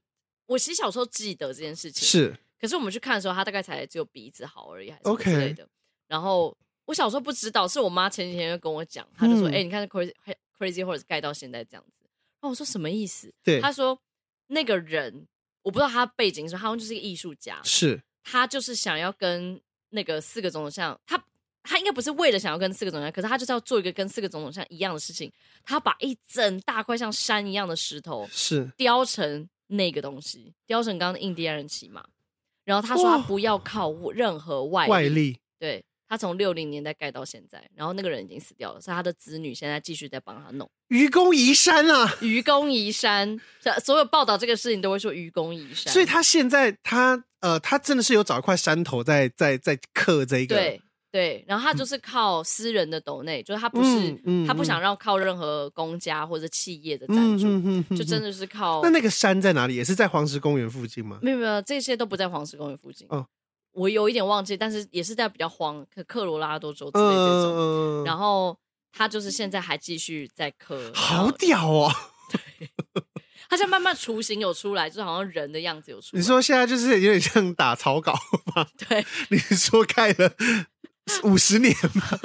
[0.48, 5.68] 我其实小时候记得这件事情，是，可是我们去看的时候，他大概才只有鼻子好而已，还是之类的。
[6.08, 10.14] 然后我小时候不知道，是我妈前几天就跟我讲，她就说：“哎、嗯欸，你看 crazy
[10.58, 12.04] crazy horse 盖到现在这样子。”
[12.42, 14.00] 然后我说：“什么意思？”对，他说
[14.50, 15.28] ：“那个人
[15.62, 21.24] 我不知道他背景是，他好像就是一个艺术家，是他就是想要跟那个四个总统像他。”
[21.66, 25.32] 他应该不是为了想要跟四个总统像，可是他就是要做一个跟四个总统像一样的事情。
[25.64, 32.06] 他把一整大块像山一样的石头是雕成那个东西，雕成刚刚的印第安人骑马。
[32.64, 35.38] 然后他说他不要靠任何外力，外力。
[35.60, 40.70] 对，他从六零年代盖到现在，然后那个人已经死掉了，所以他的子女现在继续在帮他弄。
[40.90, 42.16] 愚公移山啊！
[42.22, 43.40] 愚公移山，
[43.84, 45.92] 所有报道这个事情都会说愚公移山。
[45.92, 50.56] 所以他现在他呃，他真的是有找一块山头在在在刻这一个。
[50.56, 50.82] 对。
[51.16, 58.82] 对，然后他就是靠私人的斗内，嗯、就是他不是、嗯嗯、他不想让靠任何公家或者企业的赞助，就真的是靠。
[58.84, 59.76] 那那个山在哪里？
[59.78, 61.18] 也是在黄石公园附近吗？
[61.22, 63.08] 没有没有，这些都不在黄石公园附近。
[63.10, 63.26] 哦，
[63.72, 67.56] 我有一点忘记，但是也是在比较荒，科科罗拉多州之类这种。
[67.56, 68.60] 嗯、然后
[68.92, 71.90] 他就是现在还继续在刻，好屌哦！
[72.30, 72.70] 对，
[73.50, 76.20] 他现在慢慢雏形有出来，就好像人的样子有出来。
[76.20, 78.12] 你说现在就是有点像打草稿
[78.54, 78.68] 吗？
[78.90, 80.34] 对，你说盖了。
[81.24, 82.20] 五十年吗？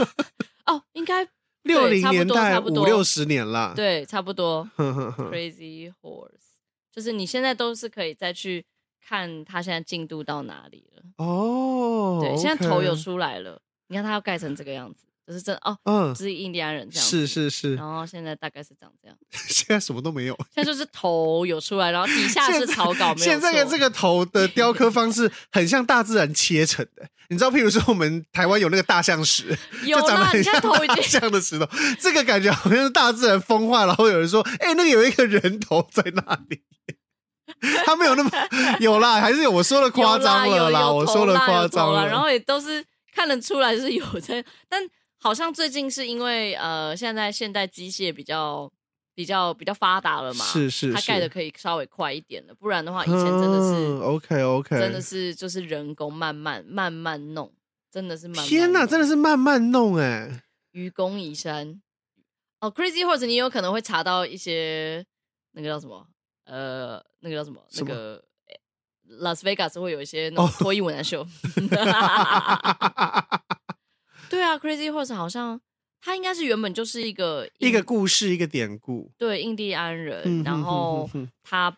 [0.66, 1.26] 哦，应该
[1.62, 3.72] 六零年代五六十年了。
[3.74, 4.68] 对，差不多。
[4.76, 6.60] Crazy Horse，
[6.92, 8.64] 就是你现在都是可以再去
[9.06, 11.02] 看他现在进度到哪里了。
[11.16, 13.60] 哦，对，现在头有出来了。
[13.88, 15.06] 你看他要盖成这个样子。
[15.32, 19.16] 是真哦，嗯，是印第安人这样，是是是，然后现在大概是长这样，
[19.48, 23.24] 现在什么都没有，现在就是头有出来，然后底下是草稿， 没有。
[23.24, 31.68] 现在的这个头的雕刻方式很像大自然切成的，你知道，譬如说我们台湾有那个大象石，有就长得很像大象的石头，
[32.00, 36.62] 这个感觉好像是大自然风化，然后有人说，哎、欸，那个有一个人头在那里，
[37.84, 38.30] 他没有那么
[38.80, 44.82] 有啦，还是有，我说的夸张了啦，我说的夸张了，然后也都是看得出来是有在，但。
[45.20, 48.72] 好像最近是因为呃，现在现代机械比较
[49.14, 57.52] 比较比较发达了嘛，是是，是，它盖的可以稍微快一点了，不然的话，以前真的是、嗯、OK OK，真的是就是人工慢慢慢慢弄，
[57.90, 58.46] 真的是慢慢。
[58.46, 60.42] 天哪，真的是慢慢弄哎！
[60.72, 61.82] 愚公移山
[62.60, 65.04] 哦，Crazy Horse，你有可能会查到一些
[65.52, 66.06] 那个叫什么
[66.46, 68.24] 呃，那个叫什么，什么那个
[69.18, 71.26] 拉斯维加斯会有一些那种脱衣舞男秀。
[74.30, 75.60] 对啊，Crazy Horse 好像
[76.00, 79.10] 他应该是原本就是一个一个故事，一个典故。
[79.18, 81.10] 对，印第安人，嗯、然后
[81.42, 81.76] 他，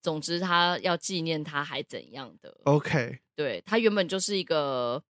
[0.00, 5.02] 总之他要纪念他还怎样的？OK，对，他原本就是一个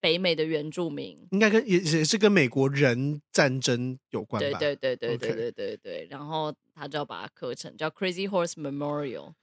[0.00, 4.58] 北美的原住民，应该跟也也是跟美国人战争有关吧？
[4.58, 9.34] 对对对对对对对.然后他就要把它刻成叫 Crazy Horse Memorial。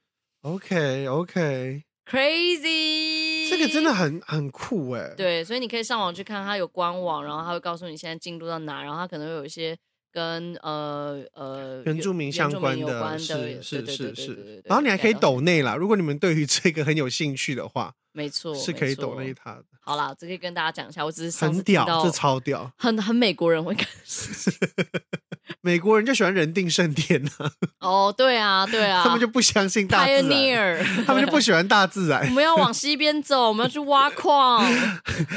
[0.41, 1.83] OK OK。
[2.05, 5.13] Crazy，这个真的很很酷哎。
[5.17, 9.75] 对，所以你可以上网去看，它有官网，然后它会告诉你现在进度到哪，然后它可能会有一些
[10.11, 14.61] 跟呃呃原住民相关的，关的是是是是。
[14.65, 17.93] 然后你还可以抖内啦，如果你们对于这个很有兴趣的话。
[18.11, 19.63] 没错，是可以抖那一塔的。
[19.81, 23.87] 好啦，这可以跟大家讲一下，我只是很屌，这超屌，很很美国人会干。
[25.61, 27.31] 美国人就喜欢人定胜天呐。
[27.79, 32.25] 哦，对啊，对啊， 他们就不相信大自然， 他们就不喜欢大自然。
[32.27, 34.63] 我们要往西边走，我们要去挖矿。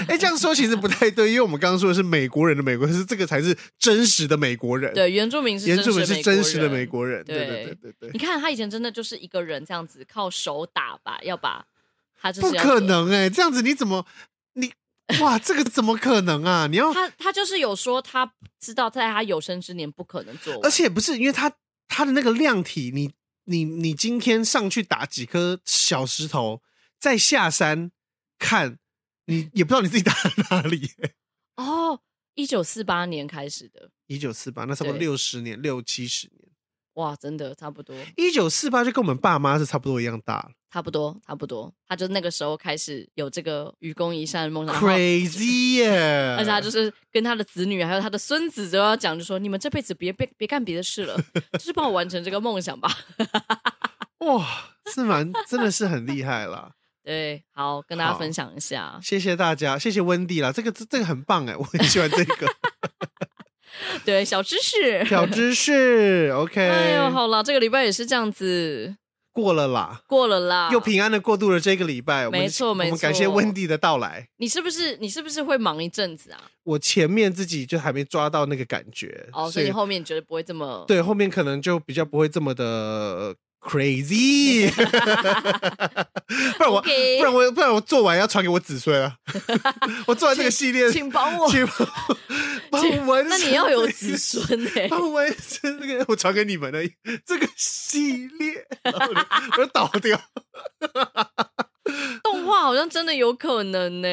[0.06, 4.92] 哎，这样说其实不太对，因为我们刚刚说的是美国人的美国，是这个才是真实的美国人。
[4.92, 7.24] 对，原住民是原住民是真实的美国人。
[7.24, 8.10] 对对对对对。
[8.12, 11.64] 你看他以前真的就是一个人这样子靠手打吧，要把。
[12.40, 14.06] 不可能哎、欸，这样子你怎么
[14.52, 14.72] 你
[15.20, 15.38] 哇？
[15.38, 16.66] 这个怎么可能啊？
[16.66, 21.52] 你要他他就是有说他知道在他有生之年不可能做，而且不是因为他
[21.88, 23.10] 他的那个量体，你
[23.44, 26.62] 你你今天上去打几颗小石头，
[26.98, 27.90] 再下山
[28.38, 28.78] 看，
[29.26, 31.14] 你也不知道你自己打在哪里、欸。
[31.56, 32.00] 哦，
[32.34, 36.48] 一九四八年开始的，一九四八，那差不多六十年，六七十年。
[36.94, 37.96] 哇，真的差不多。
[38.16, 41.70] 一九四八就跟我们爸妈是差不多一样大了，差不多，差不多。
[41.86, 46.34] 他就那个时候开始有这个愚公移山的梦想，crazy 耶！
[46.38, 51.16] 而且他就是跟他的子女还有他的孙子都要讲，就说你们这辈子别别别干别的事了，
[51.52, 52.90] 就是帮我完成这个梦想吧。
[54.24, 54.46] 哇，
[54.94, 56.70] 是蛮真的是很厉害啦。
[57.04, 62.46] 对，好，跟大家分享一下，谢谢大家，谢谢温蒂啦，这个这个很棒哎，我很喜欢这个。
[64.06, 66.60] 对，小知识，小知识，OK。
[66.60, 68.94] 哎呦，好了，这个礼拜也是这样子
[69.32, 72.28] 过了啦，过了啦，又平安的过渡了这个礼拜。
[72.30, 72.88] 没错，没错。
[72.88, 74.28] 我们感谢温蒂的到来。
[74.36, 76.38] 你是不是，你是不是会忙一阵子啊？
[76.64, 80.84] 我前面自己就还没抓到那个感觉，哦，所以你后面觉得不会这么？
[80.86, 83.34] 对，后面可能就比较不会这么的。
[83.64, 89.14] Crazy， 不然我不然我不然我做完要传给我子孙啊！
[90.08, 92.16] 我做完这个系列，请帮我，请帮我
[93.28, 96.80] 那你要有子孙哎，帮我这个，我传给你们的
[97.24, 100.20] 这个系列，我就倒掉。
[102.22, 104.08] 动画好像真的有可能呢。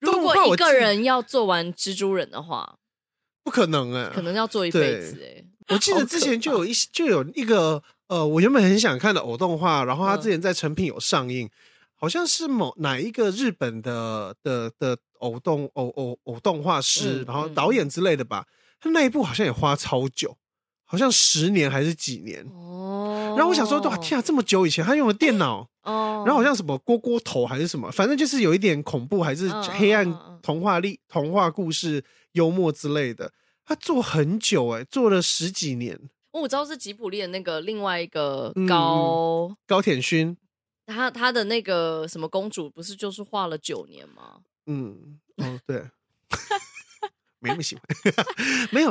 [0.00, 2.76] 如果一个人要做完蜘蛛人的话，
[3.44, 5.44] 不可能哎，可能要做一辈子哎。
[5.68, 7.82] 我记得之前就有一就有一个。
[8.08, 11.50] 呃，我原本很想看的偶动画，然后他之前在成品有上映，嗯、
[12.02, 18.44] 好像是某哪一个日本的的的偶动偶偶偶动画师，嗯、然后导演之类的吧。
[18.80, 20.36] 他那一部好像也花超久，
[20.84, 22.44] 好像十年还是几年。
[22.52, 23.36] 哦。
[23.36, 25.68] 然后我想说，哇，天啊，这么久以前他用的电脑。
[25.86, 26.24] 哦。
[26.26, 29.48] 然后好像什么锅锅头还是什么，反正就是有一点恐怖，还是
[29.78, 33.32] 黑暗童话历童话故事幽默之类的。
[33.64, 35.96] 他做很久哎、欸，做了十几年。
[36.32, 40.36] 哦我知道是吉卜力的那个另外一个高、嗯、高田勋，
[40.86, 44.40] 他他的那个什么公主不是就是画了九年吗？
[44.66, 45.76] 嗯，哦对，
[47.40, 47.82] 没那么喜欢，
[48.70, 48.90] 没有，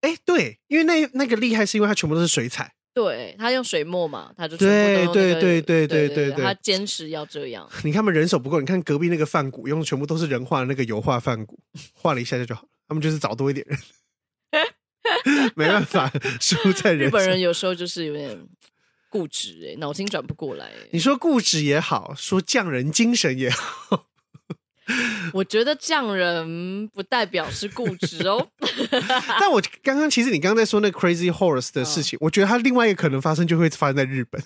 [0.00, 7.68] 哎、欸、对，因为那那个厉害是因为他全部都是水彩，对他用水墨嘛，他就对对对对对对对，他坚持要这样。
[7.84, 11.58] 你看他们人手不够，你看隔壁那个范谷用的全部都是人画的那个油画范谷，
[11.92, 13.78] 画了一下就就好了，他们就是找多一点人。
[15.54, 16.10] 没办法，
[16.40, 17.08] 输在人。
[17.08, 18.36] 日本人有时候就是有点
[19.08, 20.70] 固执，哎，脑筋转不过来。
[20.90, 24.06] 你说固执也好，说匠人精神也好，
[25.32, 28.48] 我觉得匠人不代表是固执哦。
[29.40, 34.42] 但我刚刚其实你刚刚在说那个 Crazy Horse 的事情，哦、我觉得它另外一个可能发生就会发生在日本。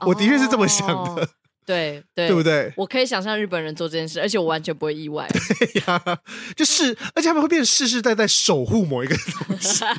[0.00, 1.22] 我的确是这么想的。
[1.22, 1.28] 哦
[1.64, 2.72] 对对，对不对？
[2.76, 5.28] 我可以想象日本人做这件事，而且我完全不会意外。
[5.32, 6.18] 对呀，
[6.56, 9.84] 就是，而且他们会变成世世代代守护某一个东西。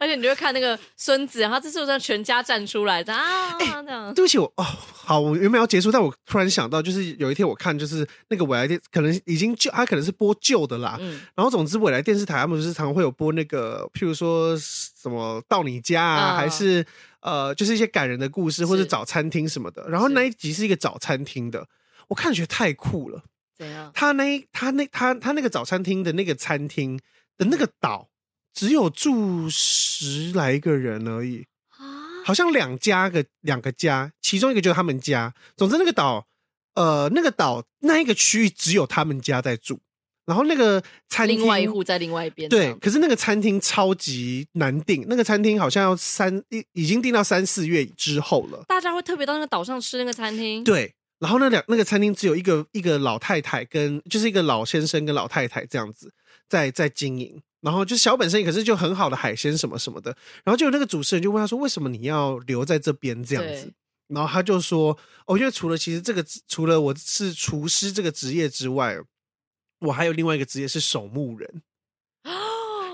[0.00, 4.14] 而且你就会看那个孙子，然后这时候让全家站出来，这样啊，这样。
[4.14, 10.96] 对不起，我哦，好，我原本要结束，但我突然想到，就是有一天我看，就是那个未来电，可能已经旧，他可能是播旧的啦。
[11.00, 11.20] 嗯。
[11.34, 16.84] 然后总之，未来电视台他们就是常常会有播那个，譬如说什么到你家啊，还是。
[17.20, 19.88] 呃，就是一些感人的故事，或者找餐厅什么的。
[19.88, 21.66] 然后那一集是一个早餐厅的，
[22.08, 23.22] 我看觉得太酷了。
[23.56, 23.90] 怎样？
[23.92, 27.00] 他那他那他他那个早餐厅的那个餐厅
[27.36, 28.08] 的那个岛，
[28.54, 35.34] 只有住十来个人而已啊，好像两家个两个家，其中一个就是他们家。
[35.56, 36.28] 总之那个岛，
[36.74, 39.80] 呃，那个岛那一个区域只有他们家在住。
[40.28, 42.46] 然后那个餐厅另外一户在另外一边。
[42.50, 48.62] 对，可是那个餐厅超级难订，那个餐厅好像要三已已经订到三四月之后了。
[48.68, 50.62] 大家会特别到那个岛上吃那个餐厅。
[50.62, 56.12] 对，然后那两那个餐厅只有一个一个老太太跟就是一个老先生跟老太太这样子
[56.46, 60.14] 在在经营，然后就小本生意，可是就很好的海鲜什么什么的。
[60.44, 63.72] 然后就有那个主持人就问他说：“为什么你要留在这边这样子？”
[64.08, 64.94] 然后他就说
[65.26, 68.98] ：“哦，因为除了其实这个除了我是厨师这个职业之外。”
[69.80, 71.62] 我还有另外一个职业是守墓人，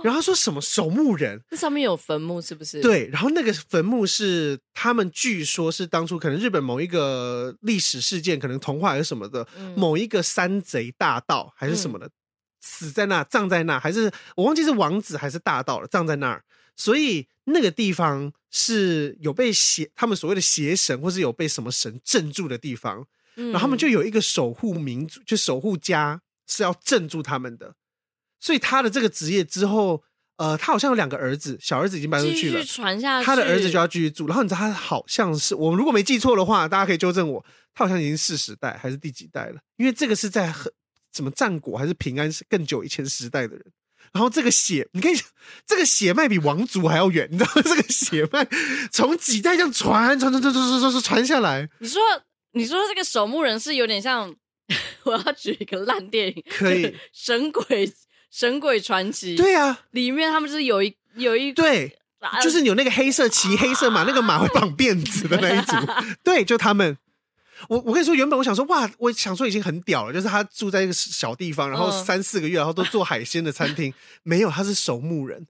[0.03, 1.41] 然后他说什么守墓人？
[1.51, 2.83] 那上面有坟墓是不是？
[2.83, 12.11] 对，然后那个坟墓是他们据说是当初可能日本某一个历史事件，可能童话还是什么的，嗯、某一个山贼大盗还是什么的，嗯、
[12.61, 16.45] 死在那，葬在那，还是我忘记是王子还是大盗了，葬在那儿。
[16.77, 23.07] 所以那个地方是有被邪，他们所谓的邪神，或是有被什么神镇住的地方。
[23.37, 26.21] 嗯、然后他们就有一个守护民族，就守护家。
[26.47, 27.75] 是要镇住他们的，
[28.41, 30.03] 所以他的这个职业之后，
[30.37, 34.27] 呃，他好像有两个儿子，小儿子已经搬出去了，传下去，他的儿子就要继续住。
[34.27, 39.61] 然后你知道他好像是，我如果没记错的话，大家可以纠正我，他好像已经四十代还是第几代了？
[39.77, 40.71] 因为这个是在很
[41.15, 43.65] 什么战国还是平安是更久以前时代的人。
[44.13, 45.17] 然后这个血，你可以
[45.67, 47.63] 这个血脉比王族还要远，你知道吗？
[47.65, 48.47] 这个血脉
[48.93, 51.69] 从几代这样传传传传传传传传下来。
[51.81, 52.03] 你说，
[52.53, 54.35] 你说这个守墓人是有点像。
[55.05, 57.93] 我要举一个烂电影，可以《神鬼
[58.31, 59.35] 神鬼传奇》。
[59.37, 61.97] 对啊，里面他们就是有一有一对，
[62.43, 65.75] 就是有那个黑色骑黑色马，那个马会绑辫子的那一组。
[66.25, 66.97] 对，就他们。
[67.69, 73.95] 我我跟你说，原本我想说，哇，我想说已经很屌了，就是他住在一个小地方，然后三四个月，然后都做海鲜的餐厅。
[74.25, 75.47] 没有，他是守墓人。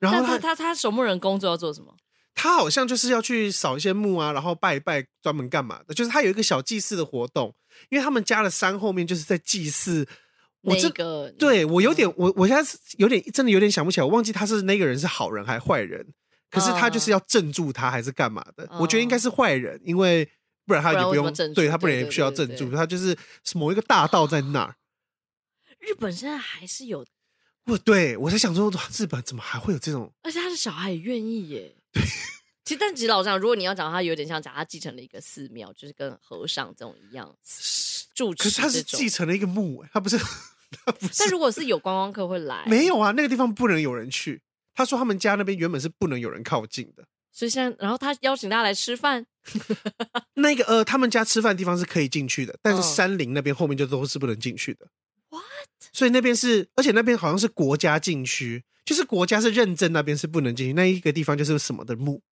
[0.00, 1.94] 然后他他他守墓人工作要做什么？
[2.34, 5.94] 他好像就是要去扫一些墓啊，然后拜一拜，专门干嘛的？
[5.94, 7.54] 就是他有一个小祭祀的活动，
[7.90, 10.08] 因为他们家的山后面就是在祭祀。
[10.62, 16.06] 我这个对我有点，我我现在有点真的有点想不起来，我忘记他是那个人是好人还是坏人。
[16.50, 18.68] 可是他就是要镇住他还是干嘛的？
[18.78, 20.28] 我觉得应该是坏人，因为
[20.66, 23.16] 不然他也不用对他不然也不需要镇住，他就是
[23.54, 24.76] 某一个大道在那儿。
[25.80, 27.04] 日本现在还是有，
[27.64, 30.12] 不对，我在想说，日本怎么还会有这种？
[30.22, 31.74] 而且他的小孩也愿意耶。
[31.92, 32.02] 对，
[32.64, 37.34] 其实但其实老实讲，如果你要讲，他有点像讲他继承了一个寺庙，就是跟和尚这种一样
[38.14, 38.44] 住持。
[38.44, 40.18] 可是他是继承了一个墓，他不是
[40.84, 41.14] 他不是。
[41.18, 44.40] 但如果是有观光客会来，没有啊，那个地方不能有人去。
[44.74, 49.26] 他说他们家那边原本是不能有人靠近的，所以现在，然后他邀请大家来吃饭。
[50.34, 54.86] 那个呃，他们家吃饭的地方是可以进去的，但是山林那边后面就都是不能进去的。
[55.28, 55.42] What？
[55.92, 58.64] 所以那边是，而且那边好像是国家禁区。
[58.84, 62.22] 就是国家是认证那边是不能进去，那一个地方就是什么的墓，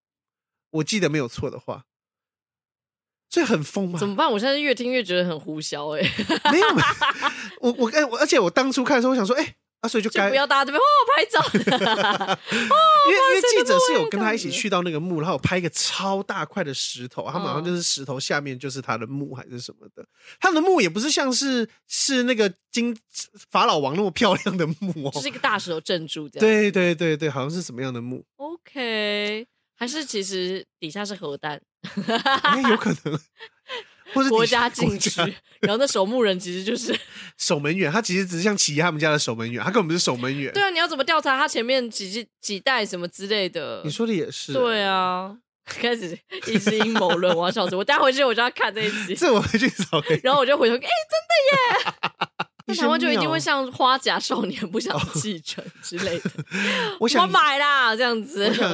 [0.70, 1.84] 我记得没有错的话，
[3.28, 3.98] 所以很疯嘛。
[3.98, 4.30] 怎么办？
[4.32, 6.52] 我现在越听越觉得很胡销哎、欸。
[6.52, 6.66] 没有，
[7.62, 9.56] 我我我，而且我当初看的时候，我想说，哎、欸。
[9.80, 10.84] 啊，所以就该不要大家这边哦
[11.16, 20.06] 拍照， 因为因为记者是有跟他一起去到那个墓，然后有拍一个超大块的石头，他马上就是石头下面就是他的墓还是什么的，
[20.38, 22.94] 他的墓也不是像是是那个金
[23.50, 31.60] 法老王那么漂亮的墓哦，就是一个大石头镇住这样，对对对对，好像是什么样的墓？OK，还是其实底下是核弹？
[32.42, 33.18] 哎，有可能。
[34.12, 35.20] 或是国家禁区，
[35.60, 36.98] 然后那守墓人其实就是
[37.38, 40.52] 守门员，他其实只是像骑他们家的守门员，他根本不是守门员。
[40.52, 43.82] 对啊，你要怎么调查他前面几几代什么之类的？
[43.84, 44.52] 你说的也是。
[44.52, 47.84] 对啊，开始一直阴谋论，我要笑死我。
[47.84, 50.02] 待回去我就要看这一集， 这我回去找。
[50.22, 50.88] 然后我就回头，哎、欸，真
[51.28, 52.46] 的耶！
[52.70, 56.30] 那台湾就一定会像花甲少年不想继承之类的。
[57.00, 58.46] 我想我买啦，这样子。
[58.46, 58.70] 我想，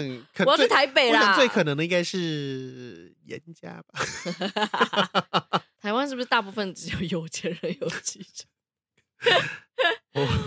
[0.47, 1.35] 我要去台北啦。
[1.35, 3.13] 最可能的应该是。
[3.27, 8.47] 严家吧， 台湾是不是大部分只有有钱人有继承？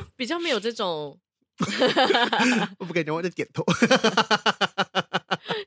[0.16, 1.20] 比较没有这种。
[2.78, 3.66] 我不敢讲，我在点头。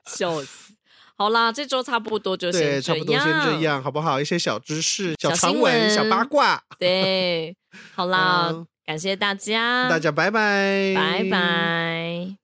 [0.07, 0.73] 笑死！
[1.23, 4.19] 好啦，这周差不多就先差不多先这样，好不好？
[4.19, 6.61] 一些小知识、小传闻、小八卦。
[6.77, 7.55] 对，
[7.95, 8.53] 好啦，
[8.85, 12.42] 感谢大家，大家拜拜，拜拜。